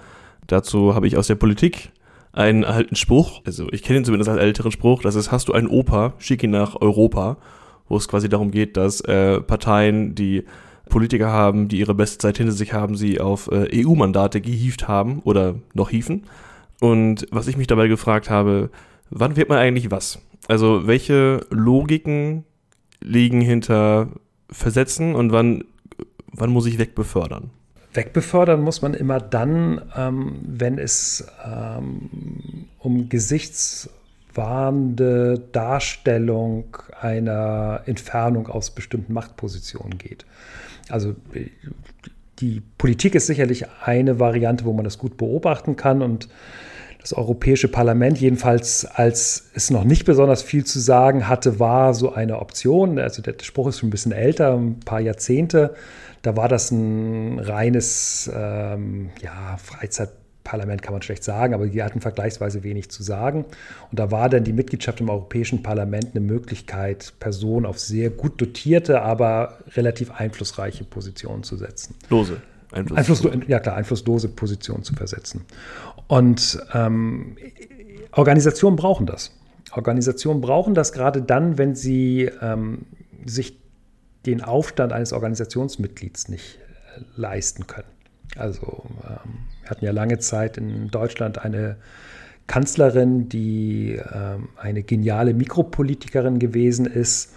Dazu 0.47 0.93
habe 0.93 1.07
ich 1.07 1.17
aus 1.17 1.27
der 1.27 1.35
Politik 1.35 1.91
einen 2.33 2.63
alten 2.63 2.95
Spruch, 2.95 3.41
also 3.45 3.67
ich 3.71 3.83
kenne 3.83 3.99
ihn 3.99 4.05
zumindest 4.05 4.29
als 4.29 4.39
älteren 4.39 4.71
Spruch, 4.71 5.01
das 5.01 5.15
ist, 5.15 5.31
hast 5.31 5.47
du 5.47 5.53
einen 5.53 5.67
Opa, 5.67 6.13
schick 6.17 6.43
ihn 6.43 6.51
nach 6.51 6.79
Europa, 6.79 7.37
wo 7.91 7.97
es 7.97 8.07
quasi 8.07 8.29
darum 8.29 8.51
geht, 8.51 8.77
dass 8.77 9.01
äh, 9.01 9.41
Parteien, 9.41 10.15
die 10.15 10.45
Politiker 10.89 11.27
haben, 11.27 11.67
die 11.67 11.79
ihre 11.79 11.93
beste 11.93 12.17
Zeit 12.19 12.37
hinter 12.37 12.53
sich 12.53 12.71
haben, 12.71 12.95
sie 12.95 13.19
auf 13.19 13.49
äh, 13.51 13.85
EU-Mandate 13.85 14.39
gehievt 14.39 14.87
haben 14.87 15.19
oder 15.25 15.55
noch 15.73 15.89
hieven. 15.89 16.23
Und 16.79 17.27
was 17.31 17.47
ich 17.47 17.57
mich 17.57 17.67
dabei 17.67 17.89
gefragt 17.89 18.29
habe, 18.29 18.69
wann 19.09 19.35
wird 19.35 19.49
man 19.49 19.57
eigentlich 19.57 19.91
was? 19.91 20.19
Also 20.47 20.87
welche 20.87 21.45
Logiken 21.49 22.45
liegen 23.01 23.41
hinter 23.41 24.07
Versetzen 24.49 25.13
und 25.13 25.33
wann, 25.33 25.65
wann 26.31 26.49
muss 26.49 26.65
ich 26.65 26.79
wegbefördern? 26.79 27.49
Wegbefördern 27.93 28.61
muss 28.61 28.81
man 28.81 28.93
immer 28.93 29.19
dann, 29.19 29.81
ähm, 29.97 30.39
wenn 30.43 30.77
es 30.77 31.27
ähm, 31.45 32.67
um 32.79 33.09
gesichtswahrende 34.31 35.41
Darstellung 35.51 36.77
einer 36.99 37.81
Entfernung 37.85 38.47
aus 38.47 38.71
bestimmten 38.71 39.13
Machtpositionen 39.13 39.97
geht. 39.97 40.25
Also 40.89 41.15
die 42.39 42.61
Politik 42.77 43.15
ist 43.15 43.27
sicherlich 43.27 43.65
eine 43.83 44.19
Variante, 44.19 44.65
wo 44.65 44.73
man 44.73 44.83
das 44.83 44.97
gut 44.97 45.17
beobachten 45.17 45.75
kann 45.75 46.01
und 46.01 46.27
Das 47.01 47.13
Europäische 47.13 47.67
Parlament, 47.67 48.19
jedenfalls 48.19 48.85
als 48.85 49.49
es 49.55 49.71
noch 49.71 49.83
nicht 49.83 50.05
besonders 50.05 50.43
viel 50.43 50.65
zu 50.65 50.79
sagen 50.79 51.27
hatte, 51.27 51.59
war 51.59 51.95
so 51.95 52.13
eine 52.13 52.39
Option. 52.39 52.99
Also 52.99 53.23
der 53.23 53.33
Spruch 53.41 53.69
ist 53.69 53.79
schon 53.79 53.87
ein 53.87 53.91
bisschen 53.91 54.11
älter, 54.11 54.53
ein 54.55 54.79
paar 54.81 54.99
Jahrzehnte. 54.99 55.73
Da 56.21 56.37
war 56.37 56.47
das 56.47 56.69
ein 56.69 57.39
reines 57.39 58.29
ähm, 58.31 59.09
ja, 59.23 59.57
Freizeitparlament, 60.41 60.81
kann 60.81 60.93
man 60.93 61.01
schlecht 61.01 61.23
sagen, 61.23 61.53
aber 61.53 61.67
die 61.67 61.81
hatten 61.83 62.01
vergleichsweise 62.01 62.63
wenig 62.63 62.89
zu 62.89 63.03
sagen. 63.03 63.45
Und 63.89 63.99
da 63.99 64.11
war 64.11 64.29
dann 64.29 64.43
die 64.43 64.53
Mitgliedschaft 64.53 65.01
im 65.01 65.09
Europäischen 65.09 65.63
Parlament 65.63 66.09
eine 66.11 66.21
Möglichkeit, 66.21 67.13
Personen 67.19 67.65
auf 67.65 67.79
sehr 67.79 68.09
gut 68.09 68.39
dotierte, 68.41 69.01
aber 69.01 69.59
relativ 69.75 70.11
einflussreiche 70.11 70.83
Positionen 70.83 71.43
zu 71.43 71.57
setzen. 71.57 71.95
Lose. 72.09 72.41
Einfluss, 72.71 73.27
ja 73.47 73.59
klar, 73.59 73.75
einflusslose 73.75 74.29
Positionen 74.29 74.83
zu 74.83 74.93
versetzen. 74.93 75.41
Und 76.07 76.57
ähm, 76.73 77.35
Organisationen 78.13 78.77
brauchen 78.77 79.05
das. 79.05 79.31
Organisationen 79.73 80.39
brauchen 80.39 80.73
das 80.73 80.93
gerade 80.93 81.21
dann, 81.21 81.57
wenn 81.57 81.75
sie 81.75 82.29
ähm, 82.41 82.85
sich 83.25 83.59
den 84.25 84.41
Aufstand 84.41 84.93
eines 84.93 85.11
Organisationsmitglieds 85.11 86.29
nicht 86.29 86.59
äh, 86.95 87.01
leisten 87.17 87.67
können. 87.67 87.87
Also 88.37 88.85
ähm, 89.03 89.47
wir 89.61 89.69
hatten 89.69 89.85
ja 89.85 89.91
lange 89.91 90.19
Zeit 90.19 90.57
in 90.57 90.89
Deutschland 90.89 91.37
eine 91.39 91.77
Kanzlerin, 92.47 93.29
die 93.29 93.99
ähm, 94.13 94.49
eine 94.57 94.83
geniale 94.83 95.33
Mikropolitikerin 95.33 96.39
gewesen 96.39 96.85
ist 96.85 97.33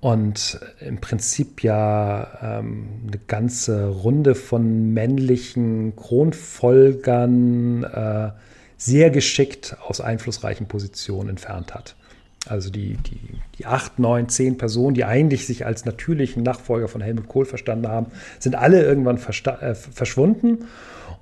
und 0.00 0.60
im 0.80 1.00
Prinzip 1.00 1.62
ja 1.62 2.58
ähm, 2.60 2.88
eine 3.06 3.18
ganze 3.26 3.88
Runde 3.88 4.34
von 4.34 4.92
männlichen 4.92 5.96
Kronfolgern 5.96 7.84
äh, 7.84 8.30
sehr 8.76 9.10
geschickt 9.10 9.76
aus 9.84 10.00
einflussreichen 10.00 10.68
Positionen 10.68 11.30
entfernt 11.30 11.74
hat. 11.74 11.96
Also 12.48 12.70
die, 12.70 12.96
die, 12.96 13.20
die 13.58 13.66
acht, 13.66 13.98
neun, 13.98 14.28
zehn 14.28 14.56
Personen, 14.58 14.94
die 14.94 15.04
eigentlich 15.04 15.46
sich 15.46 15.66
als 15.66 15.84
natürlichen 15.84 16.42
Nachfolger 16.42 16.88
von 16.88 17.00
Helmut 17.00 17.28
Kohl 17.28 17.44
verstanden 17.44 17.88
haben, 17.88 18.06
sind 18.38 18.54
alle 18.54 18.82
irgendwann 18.82 19.16
äh, 19.18 19.74
verschwunden. 19.74 20.64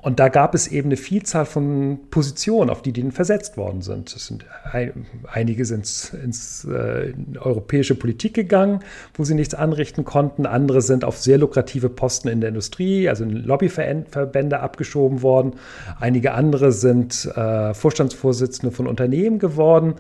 Und 0.06 0.20
da 0.20 0.28
gab 0.28 0.54
es 0.54 0.68
eben 0.68 0.90
eine 0.90 0.96
Vielzahl 0.96 1.46
von 1.46 1.98
Positionen, 2.10 2.70
auf 2.70 2.80
die 2.80 2.92
die 2.92 3.10
versetzt 3.10 3.56
worden 3.56 3.82
sind. 3.82 4.08
sind 4.08 4.44
ein, 4.70 5.04
einige 5.32 5.64
sind 5.64 6.12
ins 6.22 6.64
äh, 6.64 7.12
europäische 7.40 7.96
Politik 7.96 8.34
gegangen, 8.34 8.84
wo 9.14 9.24
sie 9.24 9.34
nichts 9.34 9.54
anrichten 9.54 10.04
konnten. 10.04 10.46
Andere 10.46 10.80
sind 10.80 11.04
auf 11.04 11.18
sehr 11.18 11.38
lukrative 11.38 11.88
Posten 11.88 12.28
in 12.28 12.40
der 12.40 12.50
Industrie, 12.50 13.08
also 13.08 13.24
in 13.24 13.32
Lobbyverbände 13.32 14.60
abgeschoben 14.60 15.22
worden. 15.22 15.54
Einige 15.98 16.34
andere 16.34 16.70
sind 16.70 17.24
äh, 17.34 17.74
Vorstandsvorsitzende 17.74 18.72
von 18.72 18.86
Unternehmen 18.86 19.40
geworden. 19.40 19.94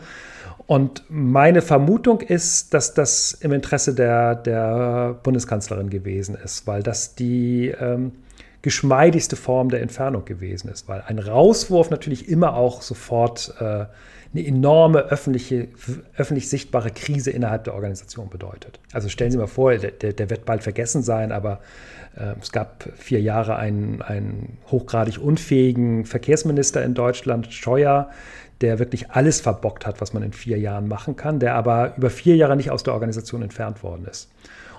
Und 0.66 1.04
meine 1.08 1.62
Vermutung 1.62 2.20
ist, 2.20 2.74
dass 2.74 2.92
das 2.92 3.32
im 3.32 3.52
Interesse 3.52 3.94
der, 3.94 4.34
der 4.34 5.16
Bundeskanzlerin 5.22 5.90
gewesen 5.90 6.36
ist, 6.42 6.66
weil 6.66 6.82
das 6.82 7.14
die 7.14 7.68
ähm, 7.68 8.12
geschmeidigste 8.62 9.36
Form 9.36 9.68
der 9.68 9.80
Entfernung 9.80 10.24
gewesen 10.24 10.68
ist, 10.68 10.88
weil 10.88 11.02
ein 11.06 11.20
Rauswurf 11.20 11.90
natürlich 11.90 12.28
immer 12.28 12.54
auch 12.54 12.82
sofort 12.82 13.54
äh, 13.60 13.84
eine 14.34 14.46
enorme 14.46 14.98
öffentliche, 14.98 15.68
öffentlich 16.16 16.48
sichtbare 16.48 16.90
Krise 16.90 17.30
innerhalb 17.30 17.62
der 17.62 17.74
Organisation 17.74 18.28
bedeutet. 18.28 18.80
Also 18.92 19.08
stellen 19.08 19.30
Sie 19.30 19.38
mal 19.38 19.46
vor, 19.46 19.76
der, 19.76 19.90
der 19.90 20.30
wird 20.30 20.44
bald 20.44 20.64
vergessen 20.64 21.02
sein, 21.02 21.30
aber 21.30 21.60
äh, 22.16 22.34
es 22.40 22.50
gab 22.50 22.88
vier 22.96 23.20
Jahre 23.20 23.56
einen, 23.56 24.02
einen 24.02 24.58
hochgradig 24.70 25.18
unfähigen 25.18 26.04
Verkehrsminister 26.04 26.84
in 26.84 26.94
Deutschland, 26.94 27.52
Scheuer, 27.52 28.10
der 28.60 28.78
wirklich 28.78 29.10
alles 29.10 29.40
verbockt 29.40 29.86
hat, 29.86 30.00
was 30.00 30.12
man 30.12 30.22
in 30.22 30.32
vier 30.32 30.58
Jahren 30.58 30.88
machen 30.88 31.16
kann, 31.16 31.38
der 31.38 31.54
aber 31.54 31.94
über 31.96 32.10
vier 32.10 32.36
Jahre 32.36 32.56
nicht 32.56 32.70
aus 32.70 32.82
der 32.82 32.94
Organisation 32.94 33.42
entfernt 33.42 33.82
worden 33.82 34.06
ist. 34.10 34.30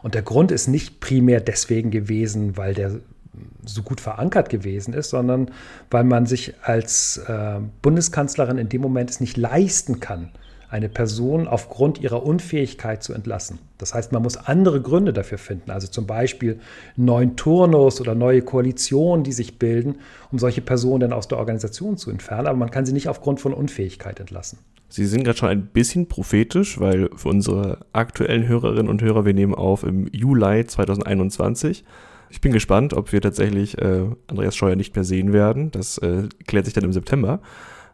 Und 0.02 0.14
der 0.14 0.22
Grund 0.22 0.52
ist 0.52 0.68
nicht 0.68 1.00
primär 1.00 1.42
deswegen 1.42 1.92
gewesen, 1.92 2.58
weil 2.58 2.74
der 2.74 3.00
so 3.66 3.84
gut 3.84 4.02
verankert 4.02 4.50
gewesen 4.50 4.94
ist, 4.94 5.10
sondern 5.10 5.52
weil 5.92 6.04
man 6.04 6.26
sich 6.26 6.54
als 6.64 7.18
äh, 7.28 7.60
Bundeskanzlerin 7.82 8.58
in 8.58 8.70
dem 8.70 8.82
Moment 8.82 9.10
es 9.10 9.20
nicht 9.20 9.38
leisten 9.38 10.00
kann, 10.00 10.32
eine 10.70 10.90
Person 10.90 11.48
aufgrund 11.48 12.02
ihrer 12.02 12.24
Unfähigkeit 12.24 13.02
zu 13.02 13.14
entlassen. 13.14 13.60
Das 13.78 13.94
heißt, 13.94 14.12
man 14.12 14.22
muss 14.22 14.38
andere 14.38 14.82
Gründe 14.82 15.14
dafür 15.14 15.38
finden, 15.38 15.72
also 15.72 15.88
zum 15.88 16.06
Beispiel 16.06 16.60
neuen 16.96 17.36
Turnus 17.38 18.02
oder 18.02 18.16
neue 18.16 18.42
Koalitionen, 18.42 19.24
die 19.24 19.32
sich 19.32 19.60
bilden, 19.60 19.96
um 20.32 20.40
solche 20.40 20.62
Personen 20.62 21.02
dann 21.02 21.14
aus 21.14 21.28
der 21.28 21.38
Organisation 21.38 21.98
zu 21.98 22.12
entfernen, 22.12 22.48
aber 22.48 22.58
man 22.58 22.72
kann 22.72 22.86
sie 22.86 22.94
nicht 22.94 23.08
aufgrund 23.08 23.40
von 23.40 23.54
Unfähigkeit 23.54 24.20
entlassen. 24.20 24.60
Sie 24.90 25.06
sind 25.06 25.24
gerade 25.24 25.38
schon 25.38 25.50
ein 25.50 25.68
bisschen 25.68 26.08
prophetisch, 26.08 26.80
weil 26.80 27.10
für 27.16 27.30
unsere 27.30 27.80
aktuellen 27.92 28.48
Hörerinnen 28.48 28.90
und 28.90 29.02
Hörer, 29.02 29.26
wir 29.26 29.34
nehmen 29.34 29.54
auf 29.54 29.84
im 29.84 30.08
Juli 30.14 30.66
2021. 30.66 31.84
Ich 32.30 32.42
bin 32.42 32.52
gespannt, 32.52 32.94
ob 32.94 33.12
wir 33.12 33.22
tatsächlich 33.22 33.78
äh, 33.78 34.06
Andreas 34.28 34.56
Scheuer 34.56 34.76
nicht 34.76 34.96
mehr 34.96 35.04
sehen 35.04 35.34
werden. 35.34 35.72
Das 35.72 35.98
äh, 35.98 36.30
klärt 36.46 36.66
sich 36.66 36.74
dann 36.74 36.84
im 36.84 36.94
September. 36.94 37.42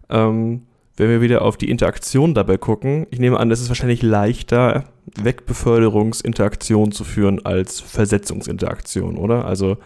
Ähm, 0.09 0.63
wenn 0.95 1.09
wir 1.09 1.21
wieder 1.21 1.41
auf 1.41 1.57
die 1.57 1.69
Interaktion 1.69 2.33
dabei 2.33 2.57
gucken, 2.57 3.07
ich 3.09 3.19
nehme 3.19 3.39
an, 3.39 3.49
es 3.51 3.61
ist 3.61 3.69
wahrscheinlich 3.69 4.03
leichter, 4.03 4.85
Wegbeförderungsinteraktion 5.19 6.91
zu 6.91 7.03
führen 7.03 7.43
als 7.45 7.79
Versetzungsinteraktion, 7.79 9.17
oder? 9.17 9.45
Also 9.45 9.77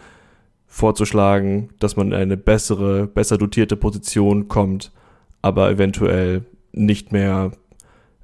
vorzuschlagen, 0.66 1.70
dass 1.78 1.96
man 1.96 2.08
in 2.08 2.14
eine 2.14 2.36
bessere, 2.36 3.06
besser 3.06 3.38
dotierte 3.38 3.76
Position 3.76 4.48
kommt, 4.48 4.92
aber 5.40 5.70
eventuell 5.70 6.44
nicht 6.72 7.10
mehr 7.10 7.52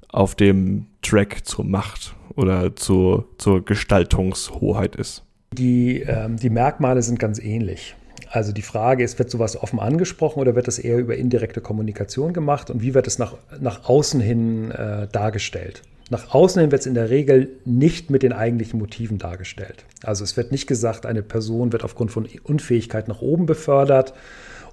auf 0.09 0.35
dem 0.35 0.85
Track 1.01 1.45
zur 1.45 1.65
Macht 1.65 2.15
oder 2.35 2.75
zur, 2.75 3.27
zur 3.37 3.65
Gestaltungshoheit 3.65 4.95
ist. 4.95 5.23
Die, 5.53 6.01
ähm, 6.01 6.37
die 6.37 6.49
Merkmale 6.49 7.01
sind 7.01 7.19
ganz 7.19 7.39
ähnlich. 7.39 7.95
Also 8.35 8.51
die 8.51 8.63
Frage 8.63 9.01
ist, 9.01 9.17
wird 9.17 9.31
sowas 9.31 9.55
offen 9.55 9.79
angesprochen 9.79 10.41
oder 10.41 10.55
wird 10.55 10.67
das 10.67 10.77
eher 10.77 10.97
über 10.97 11.15
indirekte 11.15 11.61
Kommunikation 11.61 12.33
gemacht 12.33 12.69
und 12.69 12.81
wie 12.81 12.93
wird 12.93 13.07
es 13.07 13.17
nach, 13.17 13.35
nach 13.61 13.87
außen 13.87 14.19
hin 14.19 14.71
äh, 14.71 15.07
dargestellt? 15.09 15.83
Nach 16.09 16.33
außen 16.35 16.59
hin 16.59 16.69
wird 16.69 16.81
es 16.81 16.85
in 16.85 16.95
der 16.95 17.09
Regel 17.09 17.47
nicht 17.63 18.09
mit 18.09 18.23
den 18.23 18.33
eigentlichen 18.33 18.77
Motiven 18.77 19.19
dargestellt. 19.19 19.85
Also 20.03 20.25
es 20.25 20.35
wird 20.35 20.51
nicht 20.51 20.67
gesagt, 20.67 21.05
eine 21.05 21.23
Person 21.23 21.71
wird 21.71 21.85
aufgrund 21.85 22.11
von 22.11 22.27
Unfähigkeit 22.43 23.07
nach 23.07 23.21
oben 23.21 23.45
befördert 23.45 24.13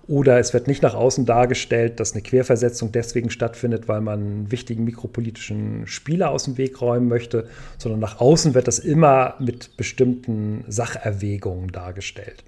oder 0.09 0.41
es 0.41 0.53
wird 0.53 0.67
nicht 0.67 0.83
nach 0.83 0.95
außen 0.95 1.25
dargestellt, 1.25 2.01
dass 2.01 2.15
eine 2.15 2.23
Querversetzung 2.23 2.91
deswegen 2.91 3.31
stattfindet, 3.31 3.87
weil 3.87 4.01
man 4.01 4.19
einen 4.19 4.51
wichtigen 4.51 4.83
mikropolitischen 4.83 5.87
Spieler 5.87 6.31
aus 6.31 6.45
dem 6.45 6.59
Weg 6.59 6.81
räumen 6.81 7.07
möchte, 7.07 7.47
sondern 7.79 8.01
nach 8.01 8.21
außen 8.21 8.55
wird 8.55 8.67
das 8.67 8.81
immer 8.81 9.37
mit 9.39 9.77
bestimmten 9.77 10.65
Sacherwägungen 10.67 11.71
dargestellt. 11.71 12.43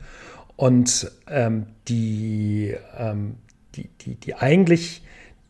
Und 0.56 1.10
ähm, 1.28 1.66
die, 1.88 2.74
ähm, 2.96 3.36
die, 3.74 3.88
die, 4.00 4.14
die, 4.14 4.34
eigentlich, 4.34 5.02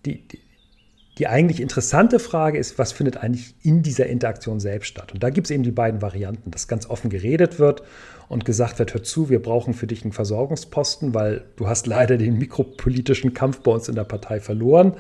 die, 0.06 0.26
die, 0.26 0.40
die 1.18 1.28
eigentlich 1.28 1.60
interessante 1.60 2.18
Frage 2.18 2.58
ist, 2.58 2.78
was 2.78 2.92
findet 2.92 3.18
eigentlich 3.18 3.54
in 3.62 3.82
dieser 3.82 4.06
Interaktion 4.06 4.60
selbst 4.60 4.88
statt? 4.88 5.12
Und 5.12 5.22
da 5.22 5.30
gibt 5.30 5.46
es 5.46 5.50
eben 5.50 5.62
die 5.62 5.70
beiden 5.70 6.02
Varianten, 6.02 6.50
dass 6.50 6.68
ganz 6.68 6.88
offen 6.88 7.10
geredet 7.10 7.58
wird 7.58 7.82
und 8.28 8.44
gesagt 8.44 8.78
wird, 8.78 8.94
hör 8.94 9.02
zu, 9.02 9.28
wir 9.28 9.40
brauchen 9.40 9.74
für 9.74 9.87
dich 9.87 10.02
einen 10.02 10.12
Versorgungsposten, 10.12 11.14
weil 11.14 11.44
du 11.56 11.68
hast 11.68 11.87
leider 11.87 12.16
den 12.16 12.38
mikropolitischen 12.38 13.34
Kampf 13.34 13.60
bei 13.60 13.72
uns 13.72 13.88
in 13.88 13.94
der 13.94 14.04
Partei 14.04 14.40
verloren. 14.40 14.94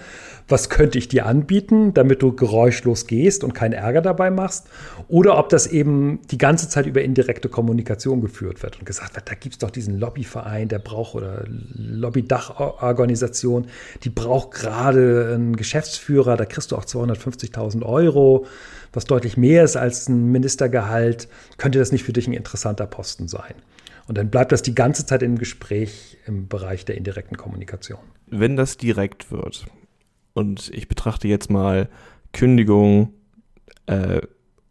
Was 0.48 0.68
könnte 0.68 0.98
ich 0.98 1.08
dir 1.08 1.26
anbieten, 1.26 1.94
damit 1.94 2.22
du 2.22 2.34
geräuschlos 2.34 3.06
gehst 3.06 3.44
und 3.44 3.54
keinen 3.54 3.72
Ärger 3.72 4.02
dabei 4.02 4.30
machst? 4.30 4.68
Oder 5.08 5.38
ob 5.38 5.48
das 5.48 5.66
eben 5.66 6.20
die 6.30 6.38
ganze 6.38 6.68
Zeit 6.68 6.86
über 6.86 7.02
indirekte 7.02 7.48
Kommunikation 7.48 8.20
geführt 8.20 8.62
wird 8.62 8.78
und 8.78 8.84
gesagt 8.84 9.14
wird, 9.14 9.28
da 9.28 9.34
gibt 9.34 9.54
es 9.54 9.58
doch 9.58 9.70
diesen 9.70 9.98
Lobbyverein, 9.98 10.68
der 10.68 10.78
braucht 10.78 11.14
oder 11.14 11.44
Lobbydachorganisation, 11.48 13.66
die 14.02 14.10
braucht 14.10 14.52
gerade 14.52 15.32
einen 15.34 15.56
Geschäftsführer, 15.56 16.36
da 16.36 16.44
kriegst 16.44 16.72
du 16.72 16.76
auch 16.76 16.84
250.000 16.84 17.84
Euro 17.84 18.46
was 18.96 19.04
deutlich 19.04 19.36
mehr 19.36 19.64
ist 19.64 19.76
als 19.76 20.08
ein 20.08 20.30
Ministergehalt, 20.30 21.28
könnte 21.56 21.78
das 21.78 21.92
nicht 21.92 22.04
für 22.04 22.12
dich 22.12 22.26
ein 22.26 22.32
interessanter 22.32 22.86
Posten 22.86 23.28
sein. 23.28 23.54
Und 24.06 24.18
dann 24.18 24.30
bleibt 24.30 24.52
das 24.52 24.62
die 24.62 24.74
ganze 24.74 25.06
Zeit 25.06 25.22
im 25.22 25.38
Gespräch 25.38 26.18
im 26.26 26.48
Bereich 26.48 26.84
der 26.84 26.96
indirekten 26.96 27.36
Kommunikation. 27.36 28.00
Wenn 28.26 28.56
das 28.56 28.76
direkt 28.76 29.30
wird, 29.30 29.66
und 30.34 30.70
ich 30.74 30.88
betrachte 30.88 31.28
jetzt 31.28 31.50
mal 31.50 31.88
Kündigung 32.32 33.14
äh, 33.86 34.20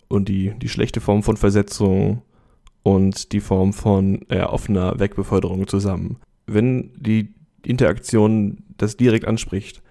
und 0.07 0.29
die, 0.29 0.53
die 0.59 0.69
schlechte 0.69 1.01
Form 1.01 1.23
von 1.23 1.37
Versetzung 1.37 2.21
und 2.83 3.31
die 3.31 3.39
Form 3.39 3.73
von 3.73 4.25
äh, 4.29 4.41
offener 4.41 4.99
Wegbeförderung 4.99 5.67
zusammen. 5.67 6.17
Wenn 6.45 6.91
die 6.97 7.33
Interaktion 7.65 8.63
das 8.77 8.97
direkt 8.97 9.25
anspricht, 9.25 9.81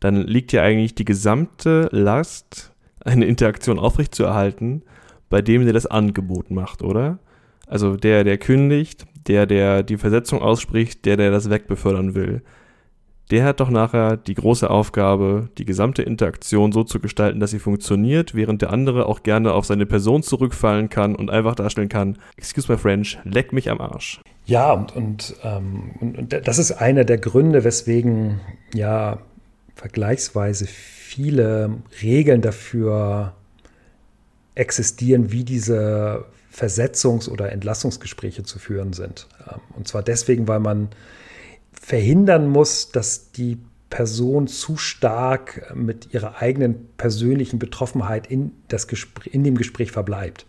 dann 0.00 0.26
liegt 0.26 0.52
ja 0.52 0.62
eigentlich 0.62 0.94
die 0.94 1.04
gesamte 1.04 1.88
Last 1.92 2.72
eine 3.08 3.26
Interaktion 3.26 3.78
aufrechtzuerhalten, 3.78 4.82
bei 5.30 5.42
dem 5.42 5.64
der 5.64 5.72
das 5.72 5.86
Angebot 5.86 6.50
macht, 6.50 6.82
oder? 6.82 7.18
Also 7.66 7.96
der, 7.96 8.24
der 8.24 8.38
kündigt, 8.38 9.06
der, 9.26 9.46
der 9.46 9.82
die 9.82 9.98
Versetzung 9.98 10.40
ausspricht, 10.40 11.04
der, 11.04 11.16
der 11.16 11.30
das 11.30 11.50
wegbefördern 11.50 12.14
will. 12.14 12.42
der 13.30 13.44
hat 13.44 13.60
doch 13.60 13.68
nachher 13.68 14.16
die 14.16 14.34
große 14.34 14.68
Aufgabe, 14.70 15.50
die 15.58 15.66
gesamte 15.66 16.02
Interaktion 16.02 16.72
so 16.72 16.82
zu 16.84 16.98
gestalten, 16.98 17.40
dass 17.40 17.50
sie 17.50 17.58
funktioniert, 17.58 18.34
während 18.34 18.62
der 18.62 18.72
andere 18.72 19.06
auch 19.06 19.22
gerne 19.22 19.52
auf 19.52 19.66
seine 19.66 19.86
Person 19.86 20.22
zurückfallen 20.22 20.88
kann 20.88 21.14
und 21.14 21.30
einfach 21.30 21.54
darstellen 21.54 21.90
kann, 21.90 22.16
excuse 22.36 22.70
my 22.72 22.78
French, 22.78 23.18
leck 23.24 23.52
mich 23.52 23.70
am 23.70 23.80
Arsch. 23.80 24.20
Ja, 24.46 24.72
und, 24.72 24.96
und, 24.96 25.36
ähm, 25.44 25.90
und, 26.00 26.18
und 26.18 26.48
das 26.48 26.58
ist 26.58 26.72
einer 26.72 27.04
der 27.04 27.18
Gründe, 27.18 27.64
weswegen 27.64 28.40
ja 28.72 29.18
vergleichsweise 29.78 30.66
viele 30.66 31.78
Regeln 32.02 32.42
dafür 32.42 33.34
existieren, 34.56 35.30
wie 35.30 35.44
diese 35.44 36.24
Versetzungs- 36.52 37.28
oder 37.28 37.52
Entlassungsgespräche 37.52 38.42
zu 38.42 38.58
führen 38.58 38.92
sind. 38.92 39.28
Ähm, 39.48 39.60
und 39.76 39.86
zwar 39.86 40.02
deswegen, 40.02 40.48
weil 40.48 40.58
man 40.58 40.88
verhindern 41.72 42.48
muss, 42.48 42.90
dass 42.90 43.30
die 43.30 43.58
Person 43.88 44.48
zu 44.48 44.76
stark 44.76 45.72
mit 45.76 46.12
ihrer 46.12 46.42
eigenen 46.42 46.88
persönlichen 46.96 47.60
Betroffenheit 47.60 48.26
in, 48.26 48.50
das 48.66 48.88
Gespräch, 48.88 49.32
in 49.32 49.44
dem 49.44 49.56
Gespräch 49.56 49.92
verbleibt. 49.92 50.44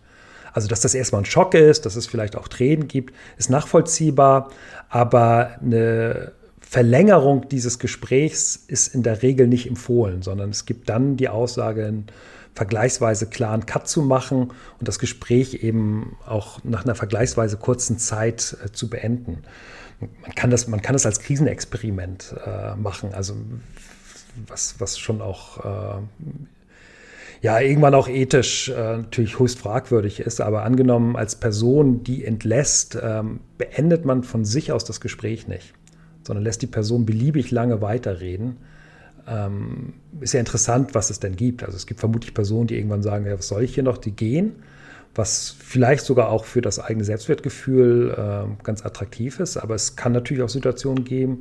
Also, 0.52 0.66
dass 0.66 0.80
das 0.80 0.94
erstmal 0.94 1.22
ein 1.22 1.26
Schock 1.26 1.54
ist, 1.54 1.86
dass 1.86 1.94
es 1.94 2.08
vielleicht 2.08 2.34
auch 2.34 2.48
Tränen 2.48 2.88
gibt, 2.88 3.14
ist 3.38 3.48
nachvollziehbar, 3.48 4.50
aber 4.88 5.56
eine 5.62 6.32
Verlängerung 6.70 7.48
dieses 7.48 7.78
Gesprächs 7.78 8.56
ist 8.56 8.94
in 8.94 9.02
der 9.02 9.22
Regel 9.22 9.48
nicht 9.48 9.66
empfohlen, 9.66 10.22
sondern 10.22 10.50
es 10.50 10.66
gibt 10.66 10.88
dann 10.88 11.16
die 11.16 11.28
Aussage, 11.28 11.86
einen 11.86 12.06
vergleichsweise 12.54 13.26
klaren 13.26 13.66
Cut 13.66 13.88
zu 13.88 14.02
machen 14.02 14.52
und 14.78 14.88
das 14.88 14.98
Gespräch 14.98 15.62
eben 15.62 16.16
auch 16.26 16.62
nach 16.64 16.84
einer 16.84 16.94
vergleichsweise 16.94 17.56
kurzen 17.56 17.98
Zeit 17.98 18.56
äh, 18.64 18.72
zu 18.72 18.88
beenden 18.88 19.42
man 20.22 20.34
kann 20.34 20.50
das, 20.50 20.68
man 20.68 20.82
kann 20.82 20.94
das 20.94 21.06
als 21.06 21.20
Krisenexperiment 21.20 22.34
äh, 22.44 22.74
machen. 22.76 23.12
Also 23.14 23.34
was, 24.46 24.76
was 24.78 24.98
schon 24.98 25.20
auch 25.20 25.64
äh, 25.64 26.00
ja 27.42 27.60
irgendwann 27.60 27.94
auch 27.94 28.08
ethisch 28.08 28.68
äh, 28.68 28.98
natürlich 28.98 29.38
höchst 29.38 29.58
fragwürdig 29.58 30.20
ist. 30.20 30.40
Aber 30.40 30.62
angenommen, 30.62 31.16
als 31.16 31.36
Person, 31.36 32.02
die 32.04 32.24
entlässt, 32.24 32.98
ähm, 33.02 33.40
beendet 33.58 34.04
man 34.04 34.22
von 34.22 34.44
sich 34.44 34.72
aus 34.72 34.84
das 34.84 35.00
Gespräch 35.00 35.48
nicht, 35.48 35.74
sondern 36.22 36.44
lässt 36.44 36.62
die 36.62 36.66
Person 36.66 37.06
beliebig 37.06 37.50
lange 37.50 37.80
weiterreden. 37.80 38.58
Ähm, 39.28 39.94
ist 40.20 40.34
ja 40.34 40.40
interessant, 40.40 40.94
was 40.94 41.10
es 41.10 41.20
denn 41.20 41.36
gibt. 41.36 41.62
Also 41.62 41.76
es 41.76 41.86
gibt 41.86 42.00
vermutlich 42.00 42.34
Personen, 42.34 42.66
die 42.66 42.76
irgendwann 42.76 43.02
sagen, 43.02 43.26
ja, 43.26 43.38
was 43.38 43.48
soll 43.48 43.62
ich 43.62 43.74
hier 43.74 43.84
noch, 43.84 43.98
die 43.98 44.12
gehen 44.12 44.54
was 45.14 45.54
vielleicht 45.58 46.04
sogar 46.04 46.28
auch 46.28 46.44
für 46.44 46.60
das 46.60 46.78
eigene 46.78 47.04
Selbstwertgefühl 47.04 48.14
äh, 48.16 48.62
ganz 48.62 48.84
attraktiv 48.84 49.40
ist. 49.40 49.56
Aber 49.56 49.74
es 49.74 49.96
kann 49.96 50.12
natürlich 50.12 50.42
auch 50.42 50.48
Situationen 50.48 51.04
geben, 51.04 51.40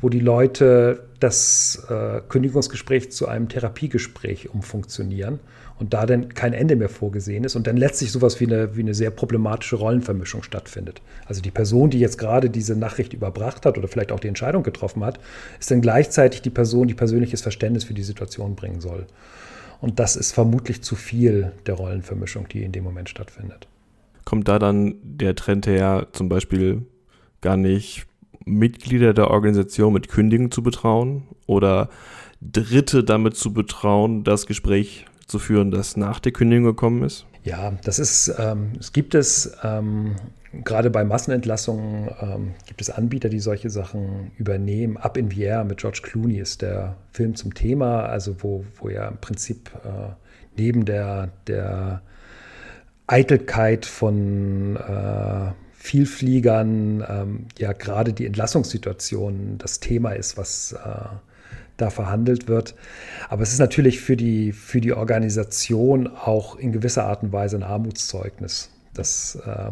wo 0.00 0.08
die 0.08 0.20
Leute 0.20 1.04
das 1.20 1.86
äh, 1.88 2.20
Kündigungsgespräch 2.28 3.12
zu 3.12 3.28
einem 3.28 3.48
Therapiegespräch 3.48 4.52
umfunktionieren 4.52 5.38
und 5.78 5.92
da 5.92 6.06
dann 6.06 6.28
kein 6.30 6.52
Ende 6.52 6.76
mehr 6.76 6.88
vorgesehen 6.88 7.44
ist 7.44 7.56
und 7.56 7.66
dann 7.66 7.76
letztlich 7.76 8.12
sowas 8.12 8.40
wie 8.40 8.46
eine, 8.46 8.76
wie 8.76 8.80
eine 8.80 8.94
sehr 8.94 9.10
problematische 9.10 9.76
Rollenvermischung 9.76 10.42
stattfindet. 10.42 11.02
Also 11.26 11.42
die 11.42 11.50
Person, 11.50 11.90
die 11.90 11.98
jetzt 11.98 12.18
gerade 12.18 12.48
diese 12.48 12.76
Nachricht 12.76 13.12
überbracht 13.12 13.66
hat 13.66 13.76
oder 13.76 13.88
vielleicht 13.88 14.12
auch 14.12 14.20
die 14.20 14.28
Entscheidung 14.28 14.62
getroffen 14.62 15.04
hat, 15.04 15.18
ist 15.58 15.70
dann 15.70 15.80
gleichzeitig 15.80 16.42
die 16.42 16.50
Person, 16.50 16.86
die 16.86 16.94
persönliches 16.94 17.42
Verständnis 17.42 17.84
für 17.84 17.94
die 17.94 18.04
Situation 18.04 18.54
bringen 18.54 18.80
soll. 18.80 19.06
Und 19.80 19.98
das 19.98 20.16
ist 20.16 20.32
vermutlich 20.32 20.82
zu 20.82 20.94
viel 20.94 21.52
der 21.66 21.74
Rollenvermischung, 21.74 22.48
die 22.48 22.62
in 22.62 22.72
dem 22.72 22.84
Moment 22.84 23.08
stattfindet. 23.08 23.66
Kommt 24.24 24.48
da 24.48 24.58
dann 24.58 24.94
der 25.02 25.34
Trend 25.34 25.66
her, 25.66 26.06
zum 26.12 26.28
Beispiel 26.28 26.86
gar 27.40 27.56
nicht 27.56 28.06
Mitglieder 28.46 29.12
der 29.12 29.30
Organisation 29.30 29.92
mit 29.92 30.08
Kündigen 30.08 30.50
zu 30.50 30.62
betrauen 30.62 31.24
oder 31.46 31.90
Dritte 32.40 33.04
damit 33.04 33.36
zu 33.36 33.52
betrauen, 33.52 34.22
das 34.22 34.46
Gespräch 34.46 35.06
zu 35.26 35.38
führen, 35.38 35.70
das 35.70 35.96
nach 35.96 36.20
der 36.20 36.32
Kündigung 36.32 36.64
gekommen 36.64 37.02
ist? 37.02 37.26
Ja, 37.42 37.72
das 37.84 37.98
ist, 37.98 38.34
ähm, 38.38 38.72
es 38.78 38.92
gibt 38.92 39.14
es 39.14 39.56
ähm, 39.62 40.16
gerade 40.62 40.90
bei 40.90 41.04
Massenentlassungen 41.04 42.10
ähm, 42.20 42.54
gibt 42.66 42.80
es 42.80 42.90
Anbieter, 42.90 43.28
die 43.28 43.40
solche 43.40 43.70
Sachen 43.70 44.30
übernehmen. 44.38 44.96
Up 44.96 45.16
in 45.16 45.30
the 45.30 45.42
Air 45.42 45.64
mit 45.64 45.78
George 45.78 46.00
Clooney 46.02 46.38
ist 46.38 46.62
der 46.62 46.96
Film 47.12 47.34
zum 47.34 47.54
Thema, 47.54 48.04
also 48.04 48.36
wo, 48.42 48.64
wo 48.76 48.88
ja 48.88 49.08
im 49.08 49.18
Prinzip 49.18 49.70
äh, 49.84 50.12
neben 50.56 50.84
der, 50.84 51.30
der 51.46 52.02
Eitelkeit 53.06 53.86
von 53.86 54.76
äh, 54.76 55.52
Vielfliegern 55.72 57.04
ähm, 57.06 57.46
ja 57.58 57.72
gerade 57.72 58.14
die 58.14 58.24
Entlassungssituation 58.24 59.58
das 59.58 59.80
Thema 59.80 60.12
ist, 60.12 60.38
was 60.38 60.72
äh, 60.72 61.08
da 61.76 61.90
verhandelt 61.90 62.48
wird. 62.48 62.74
Aber 63.28 63.42
es 63.42 63.52
ist 63.52 63.58
natürlich 63.58 64.00
für 64.00 64.16
die, 64.16 64.52
für 64.52 64.80
die 64.80 64.92
Organisation 64.92 66.06
auch 66.08 66.56
in 66.56 66.72
gewisser 66.72 67.04
Art 67.04 67.22
und 67.22 67.32
Weise 67.32 67.56
ein 67.56 67.62
Armutszeugnis. 67.62 68.70
Das 68.94 69.38
äh, 69.44 69.70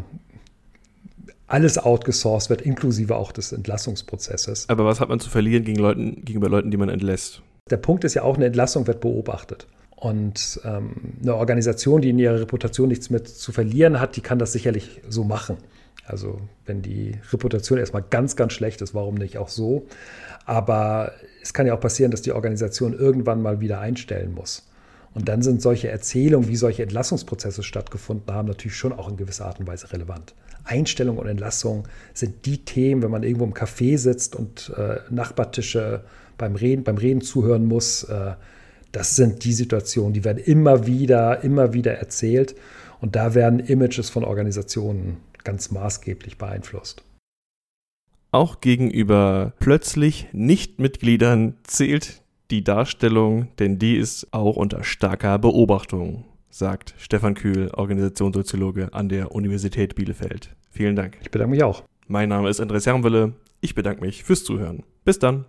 alles 1.47 1.77
outgesourced 1.77 2.49
wird, 2.49 2.61
inklusive 2.61 3.15
auch 3.15 3.31
des 3.31 3.51
Entlassungsprozesses. 3.51 4.67
Aber 4.69 4.85
was 4.85 4.99
hat 4.99 5.09
man 5.09 5.19
zu 5.19 5.29
verlieren 5.29 5.63
gegen 5.63 5.79
Leuten, 5.79 6.25
gegenüber 6.25 6.49
Leuten, 6.49 6.71
die 6.71 6.77
man 6.77 6.89
entlässt? 6.89 7.41
Der 7.69 7.77
Punkt 7.77 8.03
ist 8.03 8.13
ja 8.15 8.23
auch, 8.23 8.35
eine 8.35 8.45
Entlassung 8.45 8.87
wird 8.87 8.99
beobachtet. 8.99 9.67
Und 9.95 10.59
ähm, 10.65 11.13
eine 11.21 11.35
Organisation, 11.35 12.01
die 12.01 12.09
in 12.09 12.19
ihrer 12.19 12.41
Reputation 12.41 12.89
nichts 12.89 13.09
mehr 13.09 13.23
zu 13.23 13.51
verlieren 13.53 14.01
hat, 14.01 14.17
die 14.17 14.21
kann 14.21 14.37
das 14.37 14.51
sicherlich 14.51 15.01
so 15.07 15.23
machen. 15.23 15.57
Also 16.05 16.41
wenn 16.65 16.81
die 16.81 17.15
Reputation 17.31 17.79
erstmal 17.79 18.03
ganz, 18.09 18.35
ganz 18.35 18.53
schlecht 18.53 18.81
ist, 18.81 18.93
warum 18.93 19.15
nicht 19.15 19.37
auch 19.37 19.49
so? 19.49 19.87
Aber 20.45 21.13
es 21.41 21.53
kann 21.53 21.65
ja 21.65 21.73
auch 21.73 21.79
passieren, 21.79 22.11
dass 22.11 22.21
die 22.21 22.33
Organisation 22.33 22.93
irgendwann 22.93 23.41
mal 23.41 23.61
wieder 23.61 23.79
einstellen 23.79 24.33
muss. 24.33 24.67
Und 25.13 25.29
dann 25.29 25.41
sind 25.41 25.61
solche 25.61 25.89
Erzählungen, 25.89 26.49
wie 26.49 26.55
solche 26.55 26.83
Entlassungsprozesse 26.83 27.63
stattgefunden 27.63 28.33
haben, 28.33 28.47
natürlich 28.47 28.75
schon 28.75 28.93
auch 28.93 29.09
in 29.09 29.17
gewisser 29.17 29.45
Art 29.45 29.59
und 29.59 29.67
Weise 29.67 29.93
relevant. 29.93 30.33
Einstellung 30.65 31.17
und 31.17 31.27
Entlassung 31.27 31.87
sind 32.13 32.45
die 32.45 32.65
Themen, 32.65 33.03
wenn 33.03 33.11
man 33.11 33.23
irgendwo 33.23 33.45
im 33.45 33.53
Café 33.53 33.97
sitzt 33.97 34.35
und 34.35 34.73
äh, 34.75 34.97
Nachbartische 35.09 36.03
beim 36.37 36.55
Reden, 36.55 36.83
beim 36.83 36.97
Reden 36.97 37.21
zuhören 37.21 37.65
muss. 37.65 38.03
Äh, 38.03 38.33
das 38.91 39.15
sind 39.15 39.43
die 39.43 39.53
Situationen, 39.53 40.13
die 40.13 40.23
werden 40.23 40.41
immer 40.43 40.85
wieder, 40.85 41.43
immer 41.43 41.73
wieder 41.73 41.93
erzählt. 41.93 42.55
Und 43.01 43.15
da 43.15 43.35
werden 43.35 43.59
Images 43.59 44.09
von 44.09 44.23
Organisationen 44.23 45.17
ganz 45.43 45.71
maßgeblich 45.71 46.37
beeinflusst. 46.37 47.03
Auch 48.31 48.61
gegenüber 48.61 49.53
plötzlich 49.59 50.27
Nichtmitgliedern 50.31 51.57
zählt 51.63 52.23
die 52.51 52.63
Darstellung, 52.63 53.47
denn 53.59 53.79
die 53.79 53.95
ist 53.95 54.33
auch 54.33 54.55
unter 54.55 54.83
starker 54.83 55.37
Beobachtung 55.39 56.25
sagt 56.53 56.93
Stefan 56.97 57.33
Kühl, 57.33 57.71
Organisationssoziologe 57.73 58.93
an 58.93 59.09
der 59.09 59.31
Universität 59.31 59.95
Bielefeld. 59.95 60.55
Vielen 60.69 60.95
Dank. 60.95 61.17
Ich 61.21 61.31
bedanke 61.31 61.51
mich 61.51 61.63
auch. 61.63 61.83
Mein 62.07 62.29
Name 62.29 62.49
ist 62.49 62.59
Andres 62.59 62.85
Hermwille. 62.85 63.33
Ich 63.59 63.75
bedanke 63.75 64.01
mich 64.01 64.23
fürs 64.23 64.43
Zuhören. 64.43 64.83
Bis 65.03 65.19
dann. 65.19 65.45